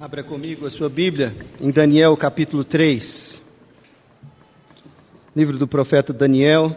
Abra 0.00 0.22
comigo 0.22 0.64
a 0.64 0.70
sua 0.70 0.88
Bíblia 0.88 1.34
em 1.60 1.72
Daniel 1.72 2.16
capítulo 2.16 2.62
3. 2.62 3.42
Livro 5.34 5.58
do 5.58 5.66
profeta 5.66 6.12
Daniel. 6.12 6.76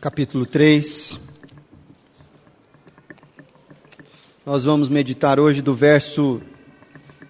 Capítulo 0.00 0.44
3. 0.44 1.20
Nós 4.44 4.64
vamos 4.64 4.88
meditar 4.88 5.38
hoje 5.38 5.62
do 5.62 5.76
verso 5.76 6.42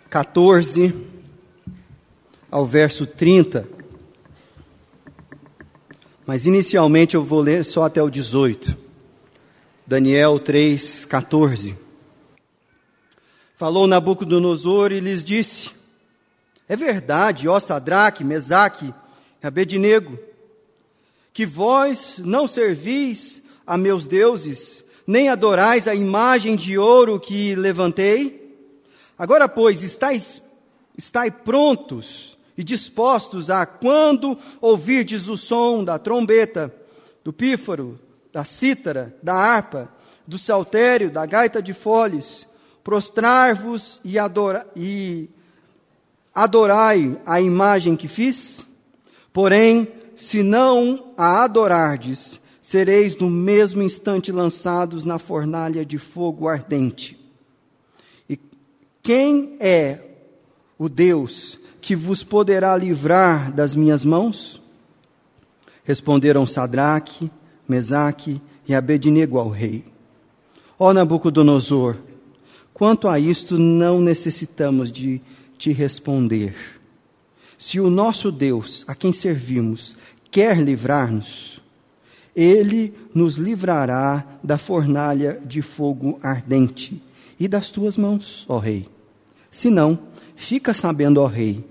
14 0.09 0.95
ao 2.51 2.65
verso 2.65 3.07
30. 3.07 3.76
Mas 6.27 6.45
inicialmente 6.45 7.15
eu 7.15 7.23
vou 7.23 7.41
ler 7.41 7.65
só 7.65 7.85
até 7.85 8.03
o 8.03 8.11
18. 8.11 8.77
Daniel 9.87 10.41
3, 10.41 11.05
14. 11.05 11.79
Falou 13.57 13.87
Nabucodonosor 13.87 14.91
e 14.91 14.99
lhes 14.99 15.25
disse: 15.25 15.71
É 16.69 16.75
verdade, 16.75 17.47
ó 17.47 17.61
Sadraque, 17.61 18.25
Mesaque 18.25 18.93
Abednego, 19.41 20.19
que 21.33 21.47
vós 21.47 22.19
não 22.19 22.49
servis 22.49 23.41
a 23.65 23.79
meus 23.79 24.09
deuses, 24.09 24.83
nem 25.07 25.29
adorais 25.29 25.87
a 25.87 25.95
imagem 25.95 26.57
de 26.57 26.77
ouro 26.77 27.21
que 27.21 27.55
levantei? 27.55 28.59
Agora, 29.17 29.49
pois, 29.49 29.85
estáis, 29.85 30.43
estáis 30.99 31.33
prontos 31.45 32.36
e 32.57 32.65
dispostos 32.65 33.51
a, 33.51 33.67
quando 33.67 34.39
ouvirdes 34.61 35.29
o 35.29 35.37
som 35.37 35.85
da 35.85 35.99
trombeta, 35.99 36.75
do 37.23 37.33
pífaro, 37.33 37.99
da 38.33 38.45
cítara, 38.45 39.15
da 39.23 39.35
harpa, 39.35 39.89
do 40.27 40.39
saltério, 40.39 41.11
da 41.11 41.27
gaita 41.27 41.63
de 41.63 41.75
foles, 41.75 42.47
prostrar-vos 42.83 44.01
e, 44.05 44.19
adora, 44.19 44.67
e 44.75 45.29
adorai 46.35 47.21
a 47.27 47.41
imagem 47.41 47.97
que 47.97 48.09
fiz? 48.09 48.65
Porém, 49.33 49.89
se 50.17 50.43
não 50.43 51.13
a 51.17 51.45
adorardes, 51.45 52.41
sereis 52.61 53.17
no 53.17 53.29
mesmo 53.31 53.83
instante 53.83 54.33
lançados 54.33 55.05
na 55.05 55.19
fornalha 55.19 55.85
de 55.85 55.99
fogo 55.99 56.49
ardente. 56.49 57.19
E 58.29 58.39
quem 59.03 59.57
é 59.61 60.01
o 60.79 60.89
Deus 60.89 61.59
que 61.87 61.95
vos 61.95 62.25
poderá 62.25 62.77
livrar 62.77 63.53
das 63.53 63.77
minhas 63.77 64.05
mãos? 64.05 64.61
Responderam 65.85 66.45
Sadraque, 66.45 67.31
Mesaque 67.69 68.43
e 68.67 68.75
Abednego 68.75 69.39
ao 69.39 69.49
rei. 69.49 69.85
Ó 70.77 70.93
Nabucodonosor, 70.93 71.97
quanto 72.75 73.07
a 73.07 73.21
isto 73.21 73.57
não 73.57 74.01
necessitamos 74.01 74.91
de 74.91 75.23
te 75.57 75.71
responder. 75.71 76.57
Se 77.57 77.79
o 77.79 77.89
nosso 77.89 78.33
Deus, 78.33 78.85
a 78.89 78.93
quem 78.93 79.13
servimos, 79.13 79.97
quer 80.29 80.59
livrar-nos, 80.59 81.63
ele 82.35 82.95
nos 83.15 83.37
livrará 83.37 84.27
da 84.43 84.59
fornalha 84.59 85.41
de 85.47 85.63
fogo 85.63 86.19
ardente 86.21 87.01
e 87.39 87.47
das 87.47 87.71
tuas 87.71 87.97
mãos, 87.97 88.45
ó 88.49 88.59
rei. 88.59 88.89
Se 89.53 89.71
não, 89.71 89.97
fica 90.35 90.75
sabendo, 90.75 91.23
ó 91.23 91.27
rei, 91.27 91.65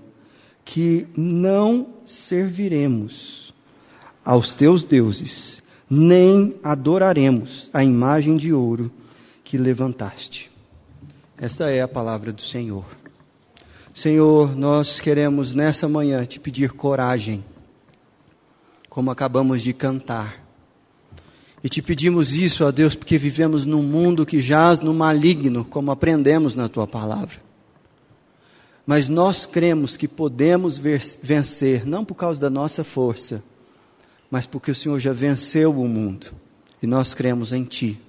que 0.66 1.06
não 1.16 1.86
serviremos 2.04 3.54
aos 4.24 4.52
teus 4.52 4.84
deuses, 4.84 5.62
nem 5.88 6.56
adoraremos 6.62 7.70
a 7.72 7.84
imagem 7.84 8.36
de 8.36 8.52
ouro 8.52 8.90
que 9.44 9.56
levantaste. 9.56 10.50
Esta 11.38 11.70
é 11.70 11.80
a 11.80 11.88
palavra 11.88 12.32
do 12.32 12.42
Senhor. 12.42 12.84
Senhor, 13.94 14.56
nós 14.56 15.00
queremos 15.00 15.54
nessa 15.54 15.88
manhã 15.88 16.24
te 16.26 16.40
pedir 16.40 16.72
coragem, 16.72 17.44
como 18.90 19.12
acabamos 19.12 19.62
de 19.62 19.72
cantar. 19.72 20.44
E 21.62 21.68
te 21.68 21.80
pedimos 21.80 22.34
isso, 22.34 22.64
ó 22.64 22.72
Deus, 22.72 22.96
porque 22.96 23.16
vivemos 23.16 23.64
num 23.64 23.84
mundo 23.84 24.26
que 24.26 24.42
jaz 24.42 24.80
no 24.80 24.92
maligno, 24.92 25.64
como 25.64 25.92
aprendemos 25.92 26.56
na 26.56 26.68
tua 26.68 26.88
palavra. 26.88 27.45
Mas 28.86 29.08
nós 29.08 29.44
cremos 29.44 29.96
que 29.96 30.06
podemos 30.06 30.78
vencer, 30.78 31.84
não 31.84 32.04
por 32.04 32.14
causa 32.14 32.40
da 32.40 32.48
nossa 32.48 32.84
força, 32.84 33.42
mas 34.30 34.46
porque 34.46 34.70
o 34.70 34.74
Senhor 34.74 35.00
já 35.00 35.12
venceu 35.12 35.72
o 35.72 35.88
mundo. 35.88 36.28
E 36.80 36.86
nós 36.86 37.12
cremos 37.12 37.52
em 37.52 37.64
Ti. 37.64 38.00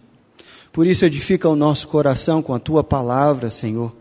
Por 0.72 0.86
isso, 0.86 1.04
edifica 1.04 1.50
o 1.50 1.56
nosso 1.56 1.88
coração 1.88 2.44
com 2.44 2.54
a 2.54 2.60
Tua 2.60 2.84
palavra, 2.84 3.50
Senhor, 3.50 3.96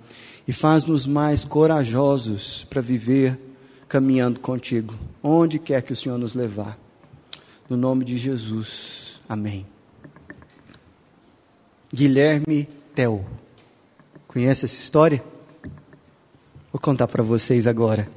e 0.46 0.52
faz-nos 0.52 1.06
mais 1.06 1.44
corajosos 1.44 2.66
para 2.68 2.82
viver 2.82 3.38
caminhando 3.88 4.40
contigo, 4.40 4.94
onde 5.22 5.58
quer 5.58 5.80
que 5.80 5.92
o 5.92 5.96
Senhor 5.96 6.18
nos 6.18 6.34
levar. 6.34 6.78
No 7.70 7.76
nome 7.76 8.04
de 8.04 8.18
Jesus. 8.18 9.18
Amém. 9.28 9.66
Guilherme 11.92 12.68
Tel. 12.94 13.24
Conhece 14.28 14.66
essa 14.66 14.76
história? 14.76 15.22
Vou 16.72 16.80
contar 16.80 17.06
para 17.06 17.22
vocês 17.22 17.66
agora. 17.66 18.10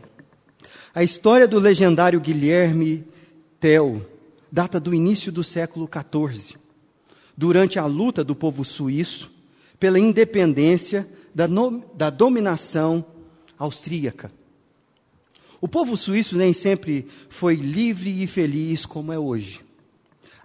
A 0.93 1.03
história 1.03 1.47
do 1.47 1.59
legendário 1.59 2.19
Guilherme 2.19 3.05
Tell 3.59 4.05
data 4.51 4.79
do 4.79 4.93
início 4.93 5.31
do 5.31 5.43
século 5.43 5.87
XIV, 5.87 6.57
durante 7.37 7.77
a 7.77 7.85
luta 7.85 8.23
do 8.23 8.35
povo 8.35 8.65
suíço 8.65 9.31
pela 9.79 9.99
independência 9.99 11.07
da, 11.33 11.47
no, 11.47 11.83
da 11.93 12.09
dominação 12.09 13.05
austríaca. 13.57 14.31
O 15.61 15.67
povo 15.67 15.95
suíço 15.95 16.37
nem 16.37 16.53
sempre 16.53 17.07
foi 17.29 17.55
livre 17.55 18.23
e 18.23 18.27
feliz 18.27 18.85
como 18.85 19.11
é 19.11 19.19
hoje. 19.19 19.61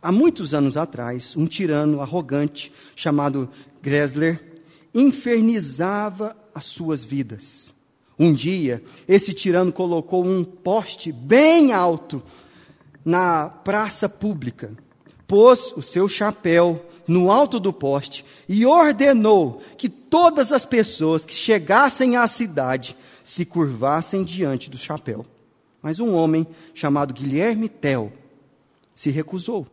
Há 0.02 0.12
muitos 0.12 0.52
anos 0.52 0.76
atrás, 0.76 1.34
um 1.36 1.46
tirano 1.46 2.00
arrogante 2.00 2.70
chamado 2.94 3.48
Gressler 3.80 4.60
infernizava 4.92 6.36
as 6.54 6.64
suas 6.66 7.02
vidas. 7.02 7.73
Um 8.18 8.32
dia, 8.32 8.82
esse 9.08 9.34
tirano 9.34 9.72
colocou 9.72 10.24
um 10.24 10.44
poste 10.44 11.10
bem 11.10 11.72
alto 11.72 12.22
na 13.04 13.48
praça 13.48 14.08
pública, 14.08 14.72
pôs 15.26 15.72
o 15.76 15.82
seu 15.82 16.08
chapéu 16.08 16.84
no 17.06 17.30
alto 17.30 17.58
do 17.58 17.72
poste 17.72 18.24
e 18.48 18.64
ordenou 18.64 19.60
que 19.76 19.88
todas 19.88 20.52
as 20.52 20.64
pessoas 20.64 21.24
que 21.24 21.34
chegassem 21.34 22.16
à 22.16 22.26
cidade 22.28 22.96
se 23.22 23.44
curvassem 23.44 24.22
diante 24.22 24.70
do 24.70 24.78
chapéu. 24.78 25.26
Mas 25.82 25.98
um 25.98 26.14
homem 26.14 26.46
chamado 26.72 27.12
Guilherme 27.12 27.68
Tel 27.68 28.12
se 28.94 29.10
recusou. 29.10 29.66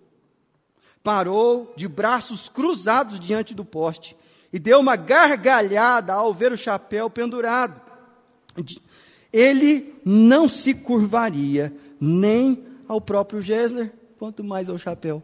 Parou 1.04 1.74
de 1.78 1.88
braços 1.88 2.50
cruzados 2.50 3.20
diante 3.20 3.54
do 3.54 3.64
poste 3.64 4.16
e 4.52 4.60
deu 4.60 4.80
uma 4.80 4.96
gargalhada 4.96 6.14
ao 6.14 6.34
ver 6.34 6.52
o 6.52 6.58
chapéu 6.58 7.10
pendurado 7.10 7.91
ele 9.32 9.94
não 10.04 10.50
se 10.50 10.74
curvaria 10.74 11.74
nem 12.00 12.64
ao 12.88 13.00
próprio 13.00 13.42
Gessler, 13.42 13.94
quanto 14.18 14.44
mais 14.44 14.70
ao 14.70 14.78
chapéu. 14.78 15.22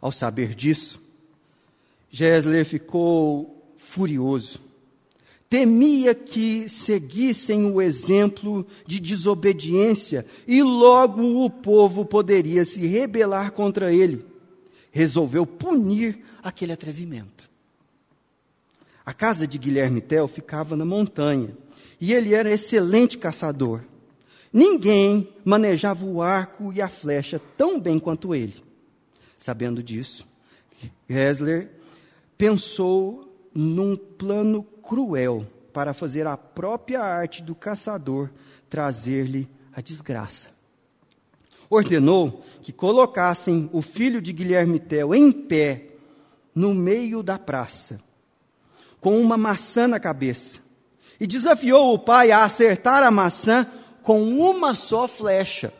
Ao 0.00 0.12
saber 0.12 0.54
disso, 0.54 1.00
Gessler 2.10 2.64
ficou 2.64 3.74
furioso. 3.76 4.60
Temia 5.50 6.14
que 6.14 6.68
seguissem 6.68 7.72
o 7.72 7.80
exemplo 7.80 8.66
de 8.86 9.00
desobediência 9.00 10.26
e 10.46 10.62
logo 10.62 11.42
o 11.42 11.48
povo 11.48 12.04
poderia 12.04 12.64
se 12.66 12.86
rebelar 12.86 13.52
contra 13.52 13.92
ele. 13.92 14.24
Resolveu 14.90 15.46
punir 15.46 16.20
aquele 16.42 16.72
atrevimento. 16.72 17.50
A 19.08 19.14
casa 19.14 19.46
de 19.46 19.56
Guilherme 19.56 20.02
Tel 20.02 20.28
ficava 20.28 20.76
na 20.76 20.84
montanha 20.84 21.56
e 21.98 22.12
ele 22.12 22.34
era 22.34 22.52
excelente 22.52 23.16
caçador. 23.16 23.82
Ninguém 24.52 25.32
manejava 25.42 26.04
o 26.04 26.20
arco 26.20 26.70
e 26.74 26.82
a 26.82 26.90
flecha 26.90 27.40
tão 27.56 27.80
bem 27.80 27.98
quanto 27.98 28.34
ele. 28.34 28.62
Sabendo 29.38 29.82
disso, 29.82 30.28
Hesler 31.08 31.70
pensou 32.36 33.34
num 33.54 33.96
plano 33.96 34.62
cruel 34.62 35.46
para 35.72 35.94
fazer 35.94 36.26
a 36.26 36.36
própria 36.36 37.00
arte 37.00 37.42
do 37.42 37.54
caçador 37.54 38.28
trazer-lhe 38.68 39.48
a 39.72 39.80
desgraça. 39.80 40.48
Ordenou 41.70 42.44
que 42.60 42.74
colocassem 42.74 43.70
o 43.72 43.80
filho 43.80 44.20
de 44.20 44.34
Guilherme 44.34 44.78
Tel 44.78 45.14
em 45.14 45.32
pé 45.32 45.94
no 46.54 46.74
meio 46.74 47.22
da 47.22 47.38
praça 47.38 48.06
com 49.00 49.20
uma 49.20 49.36
maçã 49.36 49.86
na 49.86 50.00
cabeça 50.00 50.58
e 51.20 51.26
desafiou 51.26 51.94
o 51.94 51.98
pai 51.98 52.30
a 52.30 52.44
acertar 52.44 53.02
a 53.02 53.10
maçã 53.10 53.66
com 54.02 54.22
uma 54.22 54.74
só 54.74 55.08
flecha. 55.08 55.72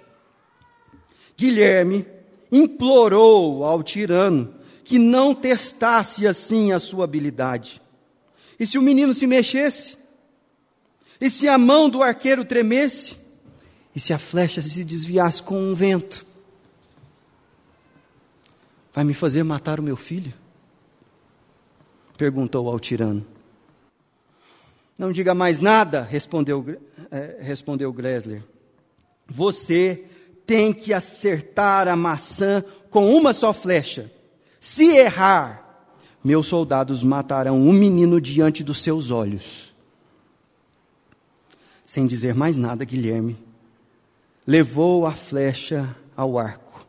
Guilherme 1.36 2.06
implorou 2.50 3.64
ao 3.64 3.82
tirano 3.82 4.54
que 4.84 4.98
não 4.98 5.34
testasse 5.34 6.26
assim 6.26 6.72
a 6.72 6.80
sua 6.80 7.04
habilidade. 7.04 7.80
E 8.58 8.66
se 8.66 8.76
o 8.76 8.82
menino 8.82 9.14
se 9.14 9.26
mexesse? 9.26 9.96
E 11.20 11.30
se 11.30 11.48
a 11.48 11.56
mão 11.56 11.88
do 11.88 12.02
arqueiro 12.02 12.44
tremesse? 12.44 13.16
E 13.94 14.00
se 14.00 14.12
a 14.12 14.18
flecha 14.18 14.60
se 14.62 14.84
desviasse 14.84 15.42
com 15.42 15.60
um 15.60 15.74
vento? 15.74 16.24
Vai 18.92 19.04
me 19.04 19.14
fazer 19.14 19.42
matar 19.42 19.78
o 19.78 19.82
meu 19.82 19.96
filho? 19.96 20.32
Perguntou 22.18 22.68
ao 22.68 22.78
tirano. 22.78 23.24
Não 24.98 25.10
diga 25.10 25.34
mais 25.34 25.60
nada, 25.60 26.02
respondeu, 26.02 26.78
é, 27.10 27.38
respondeu 27.40 27.90
Gressler. 27.90 28.42
Você 29.26 30.04
tem 30.44 30.74
que 30.74 30.92
acertar 30.92 31.88
a 31.88 31.96
maçã 31.96 32.62
com 32.90 33.14
uma 33.16 33.32
só 33.32 33.54
flecha. 33.54 34.10
Se 34.60 34.84
errar, 34.84 35.86
meus 36.22 36.46
soldados 36.46 37.02
matarão 37.02 37.58
um 37.58 37.72
menino 37.72 38.20
diante 38.20 38.62
dos 38.62 38.82
seus 38.82 39.10
olhos. 39.10 39.72
Sem 41.86 42.06
dizer 42.06 42.34
mais 42.34 42.56
nada, 42.56 42.84
Guilherme 42.84 43.48
levou 44.48 45.04
a 45.04 45.12
flecha 45.12 45.94
ao 46.16 46.38
arco, 46.38 46.86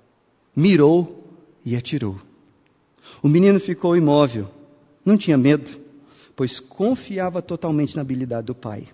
mirou 0.55 1.37
e 1.65 1.75
atirou. 1.75 2.15
O 3.21 3.27
menino 3.27 3.59
ficou 3.59 3.97
imóvel, 3.97 4.49
não 5.09 5.17
tinha 5.17 5.37
medo, 5.37 5.79
pois 6.35 6.59
confiava 6.59 7.41
totalmente 7.41 7.95
na 7.95 8.01
habilidade 8.01 8.47
do 8.47 8.55
pai. 8.55 8.87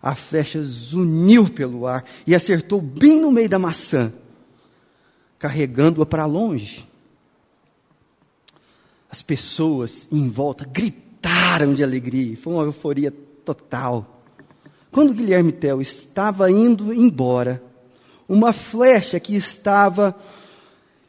A 0.00 0.14
flecha 0.14 0.62
zuniu 0.62 1.48
pelo 1.48 1.86
ar 1.86 2.04
e 2.26 2.34
acertou 2.34 2.80
bem 2.80 3.20
no 3.20 3.32
meio 3.32 3.48
da 3.48 3.58
maçã, 3.58 4.12
carregando-a 5.38 6.06
para 6.06 6.24
longe. 6.24 6.88
As 9.10 9.20
pessoas 9.22 10.06
em 10.12 10.30
volta 10.30 10.64
gritaram 10.64 11.74
de 11.74 11.82
alegria, 11.82 12.36
foi 12.36 12.52
uma 12.52 12.64
euforia 12.64 13.10
total. 13.44 14.22
Quando 14.90 15.14
Guilherme 15.14 15.52
Tel 15.52 15.80
estava 15.80 16.50
indo 16.50 16.92
embora, 16.94 17.62
uma 18.28 18.52
flecha 18.52 19.18
que 19.18 19.34
estava 19.34 20.14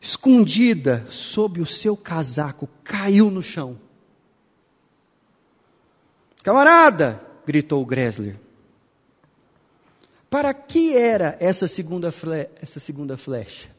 escondida 0.01 1.05
sob 1.09 1.61
o 1.61 1.65
seu 1.65 1.95
casaco 1.95 2.67
caiu 2.83 3.29
no 3.29 3.43
chão. 3.43 3.77
Camarada! 6.43 7.29
gritou 7.45 7.83
Gressler. 7.85 8.35
Para 10.29 10.53
que 10.53 10.95
era 10.95 11.35
essa 11.39 11.67
segunda, 11.67 12.13
essa 12.61 12.79
segunda 12.79 13.17
flecha? 13.17 13.69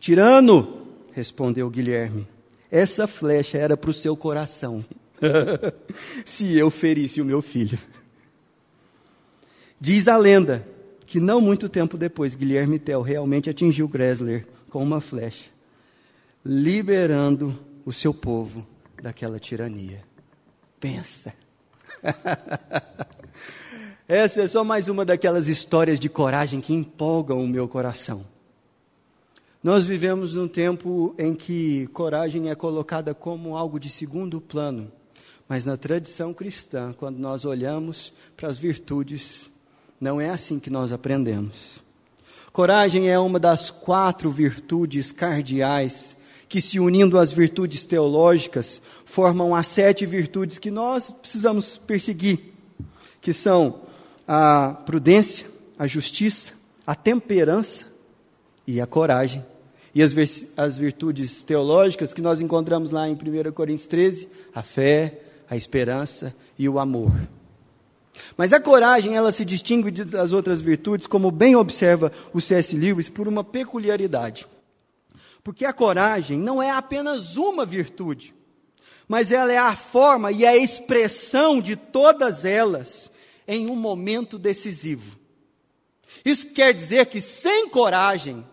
Tirano, 0.00 0.86
respondeu 1.12 1.68
Guilherme. 1.68 2.26
Essa 2.70 3.06
flecha 3.06 3.58
era 3.58 3.76
para 3.76 3.90
o 3.90 3.92
seu 3.92 4.16
coração. 4.16 4.82
Se 6.24 6.56
eu 6.56 6.70
ferisse 6.70 7.20
o 7.20 7.24
meu 7.24 7.42
filho. 7.42 7.78
Diz 9.78 10.08
a 10.08 10.16
lenda 10.16 10.66
que 11.06 11.20
não 11.20 11.42
muito 11.42 11.68
tempo 11.68 11.98
depois, 11.98 12.34
Guilherme 12.34 12.78
Tell 12.78 13.02
realmente 13.02 13.50
atingiu 13.50 13.86
Gressler 13.86 14.46
com 14.70 14.82
uma 14.82 15.00
flecha, 15.00 15.50
liberando 16.42 17.56
o 17.84 17.92
seu 17.92 18.14
povo 18.14 18.66
daquela 19.02 19.38
tirania. 19.38 20.02
Pensa. 20.80 21.34
Essa 24.06 24.42
é 24.42 24.46
só 24.46 24.62
mais 24.62 24.88
uma 24.88 25.04
daquelas 25.04 25.48
histórias 25.48 25.98
de 25.98 26.08
coragem 26.08 26.60
que 26.60 26.74
empolgam 26.74 27.42
o 27.42 27.48
meu 27.48 27.66
coração. 27.66 28.24
Nós 29.62 29.86
vivemos 29.86 30.34
num 30.34 30.46
tempo 30.46 31.14
em 31.18 31.34
que 31.34 31.86
coragem 31.86 32.50
é 32.50 32.54
colocada 32.54 33.14
como 33.14 33.56
algo 33.56 33.80
de 33.80 33.88
segundo 33.88 34.42
plano, 34.42 34.92
mas 35.48 35.64
na 35.64 35.78
tradição 35.78 36.34
cristã, 36.34 36.92
quando 36.92 37.18
nós 37.18 37.46
olhamos 37.46 38.12
para 38.36 38.50
as 38.50 38.58
virtudes, 38.58 39.50
não 39.98 40.20
é 40.20 40.28
assim 40.28 40.58
que 40.58 40.68
nós 40.68 40.92
aprendemos. 40.92 41.82
Coragem 42.52 43.08
é 43.08 43.18
uma 43.18 43.40
das 43.40 43.70
quatro 43.70 44.30
virtudes 44.30 45.10
cardeais 45.10 46.14
que, 46.54 46.62
se 46.62 46.78
unindo 46.78 47.18
às 47.18 47.32
virtudes 47.32 47.82
teológicas, 47.82 48.80
formam 49.04 49.56
as 49.56 49.66
sete 49.66 50.06
virtudes 50.06 50.56
que 50.56 50.70
nós 50.70 51.10
precisamos 51.10 51.76
perseguir, 51.76 52.38
que 53.20 53.32
são 53.32 53.80
a 54.24 54.72
prudência, 54.86 55.48
a 55.76 55.88
justiça, 55.88 56.52
a 56.86 56.94
temperança 56.94 57.86
e 58.64 58.80
a 58.80 58.86
coragem 58.86 59.44
e 59.92 60.00
as, 60.00 60.14
as 60.56 60.78
virtudes 60.78 61.42
teológicas 61.42 62.14
que 62.14 62.22
nós 62.22 62.40
encontramos 62.40 62.90
lá 62.90 63.08
em 63.08 63.14
1 63.14 63.50
Coríntios 63.50 63.88
13, 63.88 64.28
a 64.54 64.62
fé, 64.62 65.22
a 65.50 65.56
esperança 65.56 66.32
e 66.56 66.68
o 66.68 66.78
amor. 66.78 67.10
Mas 68.36 68.52
a 68.52 68.60
coragem, 68.60 69.16
ela 69.16 69.32
se 69.32 69.44
distingue 69.44 69.90
das 69.90 70.32
outras 70.32 70.60
virtudes, 70.60 71.08
como 71.08 71.32
bem 71.32 71.56
observa 71.56 72.12
o 72.32 72.40
C.S. 72.40 72.76
Lewis, 72.76 73.08
por 73.08 73.26
uma 73.26 73.42
peculiaridade. 73.42 74.46
Porque 75.44 75.66
a 75.66 75.74
coragem 75.74 76.38
não 76.38 76.62
é 76.62 76.70
apenas 76.70 77.36
uma 77.36 77.66
virtude, 77.66 78.34
mas 79.06 79.30
ela 79.30 79.52
é 79.52 79.58
a 79.58 79.76
forma 79.76 80.32
e 80.32 80.46
a 80.46 80.56
expressão 80.56 81.60
de 81.60 81.76
todas 81.76 82.46
elas 82.46 83.10
em 83.46 83.70
um 83.70 83.76
momento 83.76 84.38
decisivo. 84.38 85.18
Isso 86.24 86.48
quer 86.48 86.72
dizer 86.72 87.06
que 87.06 87.20
sem 87.20 87.68
coragem, 87.68 88.44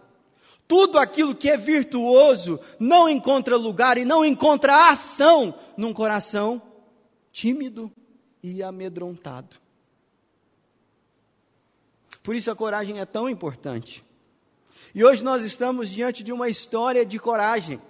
tudo 0.68 0.98
aquilo 0.98 1.34
que 1.34 1.50
é 1.50 1.56
virtuoso 1.56 2.60
não 2.78 3.08
encontra 3.08 3.56
lugar 3.56 3.98
e 3.98 4.04
não 4.04 4.26
encontra 4.26 4.90
ação 4.90 5.56
num 5.78 5.94
coração 5.94 6.62
tímido 7.32 7.90
e 8.44 8.62
amedrontado. 8.62 9.56
Por 12.22 12.36
isso 12.36 12.52
a 12.52 12.56
coragem 12.56 13.00
é 13.00 13.06
tão 13.06 13.30
importante. 13.30 14.04
E 14.94 15.04
hoje 15.04 15.24
nós 15.24 15.44
estamos 15.44 15.90
diante 15.90 16.24
de 16.24 16.32
uma 16.32 16.50
história 16.50 17.06
de 17.06 17.18
coragem. 17.18 17.82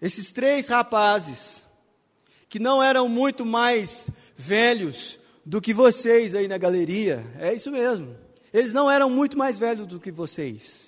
Esses 0.00 0.32
três 0.32 0.68
rapazes, 0.68 1.62
que 2.48 2.58
não 2.58 2.82
eram 2.82 3.08
muito 3.08 3.44
mais 3.44 4.08
velhos 4.36 5.18
do 5.44 5.60
que 5.60 5.74
vocês 5.74 6.34
aí 6.34 6.48
na 6.48 6.58
galeria, 6.58 7.24
é 7.38 7.52
isso 7.54 7.70
mesmo. 7.70 8.16
Eles 8.52 8.72
não 8.72 8.90
eram 8.90 9.10
muito 9.10 9.36
mais 9.36 9.58
velhos 9.58 9.86
do 9.86 10.00
que 10.00 10.10
vocês 10.10 10.84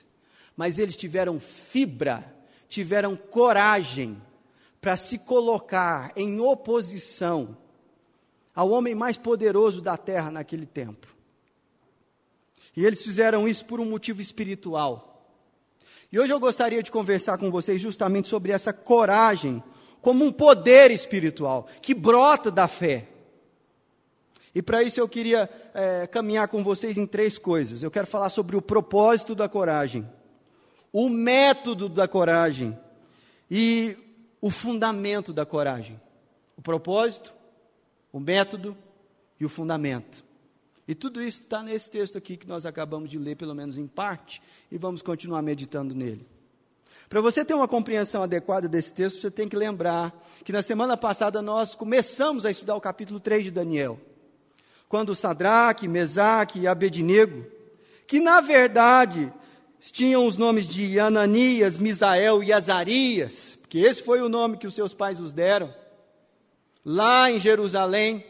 mas 0.56 0.78
eles 0.78 0.96
tiveram 0.96 1.38
fibra, 1.38 2.34
tiveram 2.66 3.14
coragem 3.14 4.20
para 4.80 4.96
se 4.96 5.18
colocar 5.18 6.12
em 6.16 6.40
oposição 6.40 7.56
ao 8.54 8.70
homem 8.70 8.94
mais 8.94 9.18
poderoso 9.18 9.82
da 9.82 9.96
terra 9.96 10.30
naquele 10.30 10.64
tempo. 10.64 11.14
E 12.76 12.84
eles 12.84 13.02
fizeram 13.02 13.48
isso 13.48 13.64
por 13.64 13.80
um 13.80 13.84
motivo 13.84 14.20
espiritual. 14.20 15.34
E 16.12 16.20
hoje 16.20 16.32
eu 16.32 16.38
gostaria 16.38 16.82
de 16.82 16.90
conversar 16.90 17.38
com 17.38 17.50
vocês 17.50 17.80
justamente 17.80 18.28
sobre 18.28 18.52
essa 18.52 18.72
coragem 18.72 19.62
como 20.00 20.24
um 20.24 20.30
poder 20.30 20.90
espiritual 20.90 21.66
que 21.80 21.94
brota 21.94 22.50
da 22.50 22.68
fé. 22.68 23.08
E 24.54 24.62
para 24.62 24.82
isso 24.82 25.00
eu 25.00 25.08
queria 25.08 25.50
é, 25.74 26.06
caminhar 26.06 26.48
com 26.48 26.62
vocês 26.62 26.96
em 26.96 27.06
três 27.06 27.38
coisas. 27.38 27.82
Eu 27.82 27.90
quero 27.90 28.06
falar 28.06 28.28
sobre 28.28 28.56
o 28.56 28.62
propósito 28.62 29.34
da 29.34 29.48
coragem 29.48 30.06
o 30.98 31.10
método 31.10 31.90
da 31.90 32.08
coragem 32.08 32.74
e 33.50 33.94
o 34.40 34.50
fundamento 34.50 35.30
da 35.30 35.44
coragem. 35.44 36.00
O 36.56 36.62
propósito, 36.62 37.34
o 38.10 38.18
método 38.18 38.74
e 39.38 39.44
o 39.44 39.48
fundamento. 39.50 40.24
E 40.88 40.94
tudo 40.94 41.22
isso 41.22 41.42
está 41.42 41.62
nesse 41.62 41.90
texto 41.90 42.16
aqui 42.16 42.36
que 42.36 42.46
nós 42.46 42.64
acabamos 42.64 43.10
de 43.10 43.18
ler, 43.18 43.36
pelo 43.36 43.54
menos 43.54 43.76
em 43.78 43.86
parte, 43.86 44.40
e 44.70 44.78
vamos 44.78 45.02
continuar 45.02 45.42
meditando 45.42 45.94
nele. 45.94 46.26
Para 47.08 47.20
você 47.20 47.44
ter 47.44 47.54
uma 47.54 47.68
compreensão 47.68 48.22
adequada 48.22 48.68
desse 48.68 48.92
texto, 48.92 49.20
você 49.20 49.30
tem 49.30 49.48
que 49.48 49.56
lembrar 49.56 50.12
que 50.44 50.52
na 50.52 50.62
semana 50.62 50.96
passada 50.96 51.40
nós 51.40 51.74
começamos 51.74 52.44
a 52.44 52.50
estudar 52.50 52.74
o 52.76 52.80
capítulo 52.80 53.20
3 53.20 53.44
de 53.44 53.50
Daniel. 53.50 54.00
Quando 54.88 55.14
Sadraque, 55.14 55.88
Mesaque 55.88 56.60
e 56.60 56.66
Abednego, 56.66 57.44
que 58.06 58.20
na 58.20 58.40
verdade 58.40 59.32
tinham 59.80 60.24
os 60.26 60.36
nomes 60.36 60.68
de 60.68 60.98
Ananias, 60.98 61.78
Misael 61.78 62.42
e 62.42 62.52
Azarias, 62.52 63.56
porque 63.60 63.78
esse 63.78 64.02
foi 64.02 64.20
o 64.20 64.28
nome 64.28 64.56
que 64.56 64.66
os 64.66 64.74
seus 64.74 64.94
pais 64.94 65.20
os 65.20 65.32
deram, 65.32 65.72
lá 66.84 67.30
em 67.30 67.38
Jerusalém. 67.38 68.24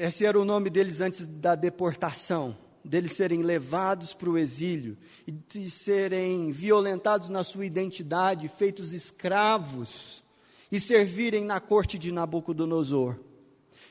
Esse 0.00 0.24
era 0.24 0.38
o 0.38 0.44
nome 0.44 0.70
deles 0.70 1.00
antes 1.00 1.26
da 1.26 1.56
deportação, 1.56 2.56
deles 2.84 3.14
serem 3.14 3.42
levados 3.42 4.14
para 4.14 4.30
o 4.30 4.38
exílio 4.38 4.96
e 5.26 5.32
de 5.32 5.68
serem 5.68 6.52
violentados 6.52 7.28
na 7.28 7.42
sua 7.42 7.66
identidade, 7.66 8.46
feitos 8.46 8.92
escravos 8.92 10.22
e 10.70 10.78
servirem 10.78 11.44
na 11.44 11.58
corte 11.58 11.98
de 11.98 12.12
Nabucodonosor. 12.12 13.16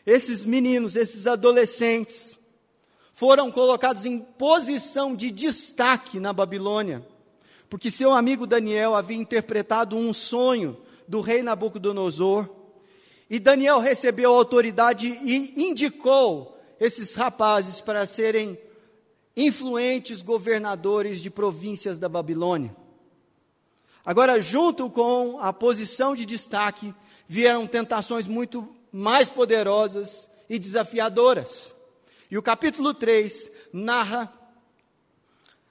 Esses 0.06 0.46
meninos, 0.46 0.96
esses 0.96 1.28
adolescentes, 1.28 2.40
foram 3.12 3.52
colocados 3.52 4.06
em 4.06 4.18
posição 4.18 5.14
de 5.14 5.30
destaque 5.30 6.22
na 6.22 6.32
Babilônia, 6.32 7.06
porque 7.70 7.92
seu 7.92 8.14
amigo 8.14 8.48
Daniel 8.48 8.96
havia 8.96 9.18
interpretado 9.18 9.98
um 9.98 10.14
sonho 10.14 10.78
do 11.06 11.20
rei 11.20 11.44
Nabucodonosor, 11.44 12.48
e 13.30 13.40
Daniel 13.40 13.80
recebeu 13.80 14.34
autoridade 14.34 15.08
e 15.08 15.62
indicou 15.62 16.58
esses 16.80 17.14
rapazes 17.16 17.82
para 17.82 18.06
serem 18.06 18.58
influentes 19.36 20.22
governadores 20.22 21.22
de 21.22 21.30
províncias 21.30 22.00
da 22.00 22.08
Babilônia. 22.08 22.76
Agora, 24.06 24.40
junto 24.40 24.90
com 24.90 25.38
a 25.40 25.52
posição 25.52 26.16
de 26.16 26.26
destaque, 26.26 26.96
vieram 27.28 27.68
tentações 27.68 28.26
muito 28.26 28.74
mais 28.92 29.30
poderosas 29.30 30.32
e 30.50 30.58
desafiadoras. 30.58 31.76
E 32.32 32.38
o 32.38 32.42
capítulo 32.42 32.94
3 32.94 33.52
narra 33.74 34.32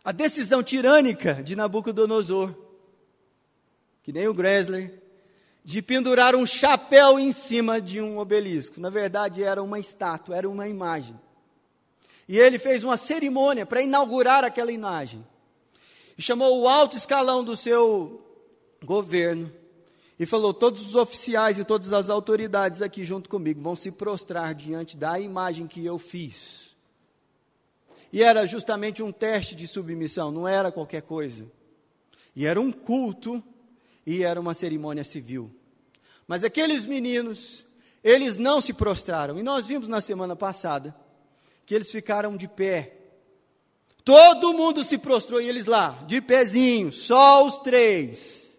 a 0.04 0.12
decisão 0.12 0.62
tirânica 0.62 1.42
de 1.42 1.56
Nabucodonosor, 1.56 2.54
que 4.02 4.12
nem 4.12 4.28
o 4.28 4.34
Gressler, 4.34 5.02
de 5.66 5.82
pendurar 5.82 6.36
um 6.36 6.46
chapéu 6.46 7.18
em 7.18 7.32
cima 7.32 7.80
de 7.80 8.00
um 8.00 8.20
obelisco. 8.20 8.80
Na 8.80 8.88
verdade, 8.88 9.42
era 9.42 9.60
uma 9.60 9.80
estátua, 9.80 10.36
era 10.36 10.48
uma 10.48 10.68
imagem. 10.68 11.18
E 12.28 12.38
ele 12.38 12.56
fez 12.56 12.84
uma 12.84 12.96
cerimônia 12.96 13.66
para 13.66 13.82
inaugurar 13.82 14.44
aquela 14.44 14.70
imagem. 14.70 15.26
E 16.16 16.22
chamou 16.22 16.60
o 16.60 16.68
alto 16.68 16.96
escalão 16.96 17.42
do 17.42 17.56
seu 17.56 18.24
governo 18.84 19.52
e 20.16 20.24
falou: 20.24 20.54
Todos 20.54 20.86
os 20.86 20.94
oficiais 20.94 21.58
e 21.58 21.64
todas 21.64 21.92
as 21.92 22.08
autoridades 22.08 22.80
aqui 22.80 23.02
junto 23.02 23.28
comigo 23.28 23.60
vão 23.60 23.74
se 23.74 23.90
prostrar 23.90 24.54
diante 24.54 24.96
da 24.96 25.18
imagem 25.18 25.66
que 25.66 25.84
eu 25.84 25.98
fiz. 25.98 26.76
E 28.12 28.22
era 28.22 28.46
justamente 28.46 29.02
um 29.02 29.10
teste 29.10 29.56
de 29.56 29.66
submissão, 29.66 30.30
não 30.30 30.46
era 30.46 30.70
qualquer 30.70 31.02
coisa. 31.02 31.44
E 32.36 32.46
era 32.46 32.60
um 32.60 32.70
culto 32.70 33.42
e 34.06 34.22
era 34.22 34.40
uma 34.40 34.54
cerimônia 34.54 35.02
civil. 35.02 35.50
Mas 36.28 36.44
aqueles 36.44 36.86
meninos, 36.86 37.64
eles 38.02 38.38
não 38.38 38.60
se 38.60 38.72
prostraram. 38.72 39.38
E 39.38 39.42
nós 39.42 39.66
vimos 39.66 39.88
na 39.88 40.00
semana 40.00 40.36
passada 40.36 40.96
que 41.66 41.74
eles 41.74 41.90
ficaram 41.90 42.36
de 42.36 42.46
pé. 42.46 42.96
Todo 44.04 44.54
mundo 44.54 44.84
se 44.84 44.96
prostrou 44.96 45.40
e 45.40 45.48
eles 45.48 45.66
lá, 45.66 46.04
de 46.06 46.20
pezinho, 46.20 46.92
só 46.92 47.44
os 47.44 47.56
três. 47.58 48.56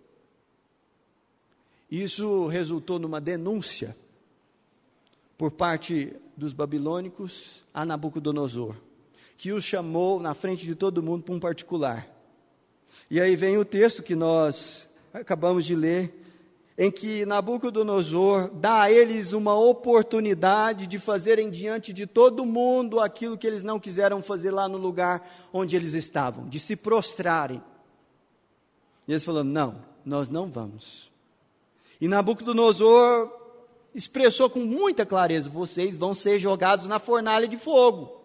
Isso 1.90 2.48
resultou 2.48 3.00
numa 3.00 3.22
denúncia 3.22 3.96
por 5.38 5.52
parte 5.52 6.14
dos 6.36 6.52
babilônicos 6.52 7.64
a 7.74 7.86
Nabucodonosor, 7.86 8.76
que 9.38 9.54
os 9.54 9.64
chamou 9.64 10.20
na 10.20 10.34
frente 10.34 10.66
de 10.66 10.76
todo 10.76 11.02
mundo 11.02 11.24
para 11.24 11.34
um 11.34 11.40
particular. 11.40 12.10
E 13.10 13.22
aí 13.22 13.38
vem 13.38 13.58
o 13.58 13.64
texto 13.64 14.04
que 14.04 14.16
nós 14.16 14.87
acabamos 15.22 15.66
de 15.66 15.76
ler, 15.76 16.14
em 16.78 16.92
que 16.92 17.26
Nabucodonosor 17.26 18.52
dá 18.54 18.84
a 18.84 18.92
eles 18.92 19.34
uma 19.34 19.58
oportunidade 19.58 20.86
de 20.86 21.00
fazerem 21.00 21.50
diante 21.50 21.92
de 21.92 22.06
todo 22.06 22.46
mundo 22.46 23.00
aquilo 23.00 23.38
que 23.38 23.48
eles 23.48 23.64
não 23.64 23.80
quiseram 23.80 24.22
fazer 24.22 24.52
lá 24.52 24.68
no 24.70 24.78
lugar 24.78 25.28
onde 25.52 25.76
eles 25.76 25.94
estavam, 25.94 26.48
de 26.48 26.60
se 26.60 26.76
prostrarem. 26.76 27.62
E 29.08 29.12
eles 29.12 29.24
falaram: 29.24 29.46
não, 29.46 29.84
nós 30.06 30.30
não 30.30 30.52
vamos. 30.52 31.12
E 32.00 32.08
Nabucodonosor 32.08 33.32
expressou 33.96 34.50
com 34.50 34.60
muita 34.60 35.06
clareza: 35.06 35.50
vocês 35.50 35.96
vão 35.96 36.14
ser 36.14 36.38
jogados 36.38 36.88
na 36.88 37.00
fornalha 37.00 37.48
de 37.48 37.58
fogo. 37.58 38.22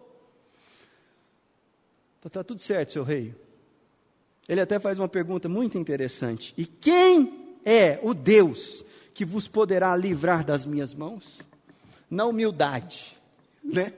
Está 2.17 2.29
tá 2.29 2.43
tudo 2.43 2.61
certo, 2.61 2.91
seu 2.91 3.03
rei. 3.03 3.35
Ele 4.47 4.59
até 4.59 4.79
faz 4.79 4.99
uma 4.99 5.07
pergunta 5.07 5.47
muito 5.47 5.77
interessante: 5.77 6.53
E 6.57 6.65
quem 6.65 7.57
é 7.65 7.99
o 8.01 8.13
Deus 8.13 8.83
que 9.13 9.25
vos 9.25 9.47
poderá 9.47 9.95
livrar 9.95 10.43
das 10.43 10.65
minhas 10.65 10.93
mãos? 10.93 11.39
Na 12.09 12.25
humildade, 12.25 13.17
né? 13.63 13.93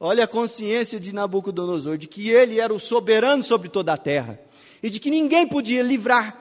Olha 0.00 0.24
a 0.24 0.28
consciência 0.28 1.00
de 1.00 1.12
Nabucodonosor, 1.12 1.98
de 1.98 2.06
que 2.06 2.28
ele 2.28 2.60
era 2.60 2.72
o 2.72 2.78
soberano 2.78 3.42
sobre 3.42 3.68
toda 3.68 3.92
a 3.92 3.96
terra 3.96 4.38
e 4.80 4.88
de 4.88 5.00
que 5.00 5.10
ninguém 5.10 5.48
podia 5.48 5.82
livrar 5.82 6.38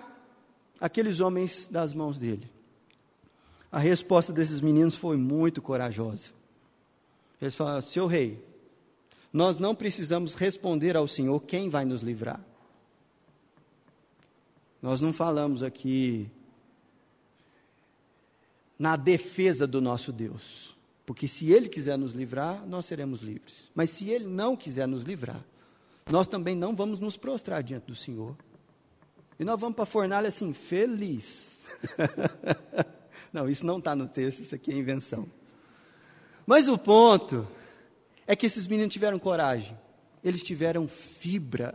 aqueles 0.80 1.20
homens 1.20 1.68
das 1.70 1.94
mãos 1.94 2.20
dele. 2.20 2.48
A 3.72 3.80
resposta 3.80 4.32
desses 4.32 4.62
meninos 4.62 4.96
foi 4.96 5.18
muito 5.18 5.62
corajosa. 5.62 6.32
Eles 7.42 7.56
falaram: 7.56 7.82
Seu 7.82 8.06
rei, 8.06 8.44
nós 9.34 9.58
não 9.58 9.74
precisamos 9.74 10.36
responder 10.36 10.96
ao 10.96 11.08
Senhor 11.08 11.40
quem 11.42 11.70
vai 11.70 11.86
nos 11.86 12.02
livrar. 12.02 12.40
Nós 14.82 15.02
não 15.02 15.12
falamos 15.12 15.64
aqui 15.64 16.30
na 18.78 18.96
defesa 18.96 19.66
do 19.66 19.82
nosso 19.82 20.12
Deus. 20.12 20.76
Porque 21.06 21.28
se 21.28 21.52
Ele 21.52 21.70
quiser 21.70 21.98
nos 21.98 22.12
livrar, 22.12 22.66
nós 22.68 22.86
seremos 22.86 23.22
livres. 23.22 23.72
Mas 23.74 23.90
se 23.90 24.10
Ele 24.10 24.26
não 24.26 24.56
quiser 24.56 24.88
nos 24.88 25.04
livrar, 25.04 25.44
nós 26.10 26.28
também 26.28 26.56
não 26.56 26.76
vamos 26.76 27.00
nos 27.00 27.18
prostrar 27.18 27.64
diante 27.64 27.86
do 27.86 27.96
Senhor. 27.96 28.36
E 29.40 29.46
nós 29.46 29.60
vamos 29.60 29.76
para 29.76 29.84
a 29.84 29.88
fornalha 29.88 30.28
assim, 30.30 30.52
feliz. 30.54 31.60
não, 33.32 33.48
isso 33.50 33.66
não 33.66 33.78
está 33.78 33.96
no 33.96 34.08
texto, 34.08 34.42
isso 34.42 34.54
aqui 34.54 34.72
é 34.72 34.76
invenção. 34.76 35.28
Mas 36.46 36.68
o 36.68 36.78
ponto 36.78 37.48
é 38.26 38.36
que 38.36 38.46
esses 38.46 38.68
meninos 38.68 38.94
tiveram 38.94 39.20
coragem, 39.20 39.78
eles 40.24 40.44
tiveram 40.44 40.88
fibra. 40.88 41.74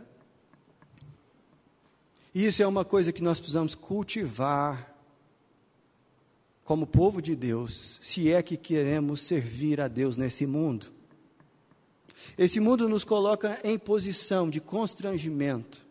Isso 2.33 2.63
é 2.63 2.67
uma 2.67 2.83
coisa 2.83 3.11
que 3.11 3.23
nós 3.23 3.39
precisamos 3.39 3.75
cultivar 3.75 4.91
como 6.63 6.87
povo 6.87 7.21
de 7.21 7.35
Deus, 7.35 7.99
se 8.01 8.31
é 8.31 8.41
que 8.41 8.57
queremos 8.57 9.21
servir 9.21 9.81
a 9.81 9.87
Deus 9.87 10.17
nesse 10.17 10.45
mundo. 10.45 10.87
Esse 12.37 12.59
mundo 12.59 12.87
nos 12.87 13.03
coloca 13.03 13.59
em 13.63 13.77
posição 13.77 14.49
de 14.49 14.61
constrangimento 14.61 15.83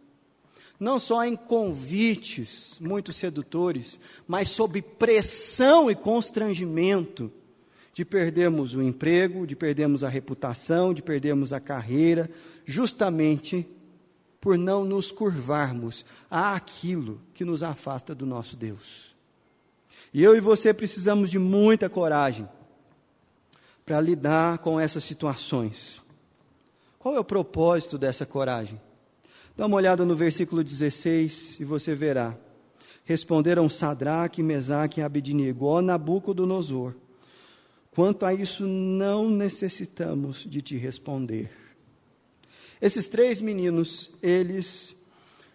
não 0.82 0.98
só 0.98 1.24
em 1.24 1.36
convites 1.36 2.76
muito 2.80 3.12
sedutores, 3.12 4.00
mas 4.26 4.48
sob 4.48 4.82
pressão 4.82 5.88
e 5.88 5.94
constrangimento 5.94 7.30
de 7.94 8.04
perdermos 8.04 8.74
o 8.74 8.82
emprego, 8.82 9.46
de 9.46 9.54
perdermos 9.54 10.02
a 10.02 10.08
reputação, 10.08 10.92
de 10.92 11.00
perdermos 11.00 11.52
a 11.52 11.60
carreira, 11.60 12.28
justamente 12.64 13.64
por 14.42 14.58
não 14.58 14.84
nos 14.84 15.12
curvarmos 15.12 16.04
àquilo 16.28 17.20
que 17.32 17.44
nos 17.44 17.62
afasta 17.62 18.12
do 18.12 18.26
nosso 18.26 18.56
Deus. 18.56 19.14
E 20.12 20.20
eu 20.20 20.36
e 20.36 20.40
você 20.40 20.74
precisamos 20.74 21.30
de 21.30 21.38
muita 21.38 21.88
coragem 21.88 22.48
para 23.86 24.00
lidar 24.00 24.58
com 24.58 24.80
essas 24.80 25.04
situações. 25.04 26.02
Qual 26.98 27.14
é 27.14 27.20
o 27.20 27.24
propósito 27.24 27.96
dessa 27.96 28.26
coragem? 28.26 28.80
Dá 29.56 29.66
uma 29.66 29.76
olhada 29.76 30.04
no 30.04 30.16
versículo 30.16 30.64
16 30.64 31.60
e 31.60 31.64
você 31.64 31.94
verá. 31.94 32.36
Responderam 33.04 33.70
Sadraque, 33.70 34.42
Mesaque 34.42 34.98
e 34.98 35.04
Abednego, 35.04 35.66
ó 35.66 35.80
Nabucodonosor, 35.80 36.94
quanto 37.92 38.26
a 38.26 38.34
isso 38.34 38.66
não 38.66 39.30
necessitamos 39.30 40.44
de 40.44 40.60
te 40.60 40.76
responder. 40.76 41.61
Esses 42.82 43.06
três 43.06 43.40
meninos, 43.40 44.10
eles 44.20 44.96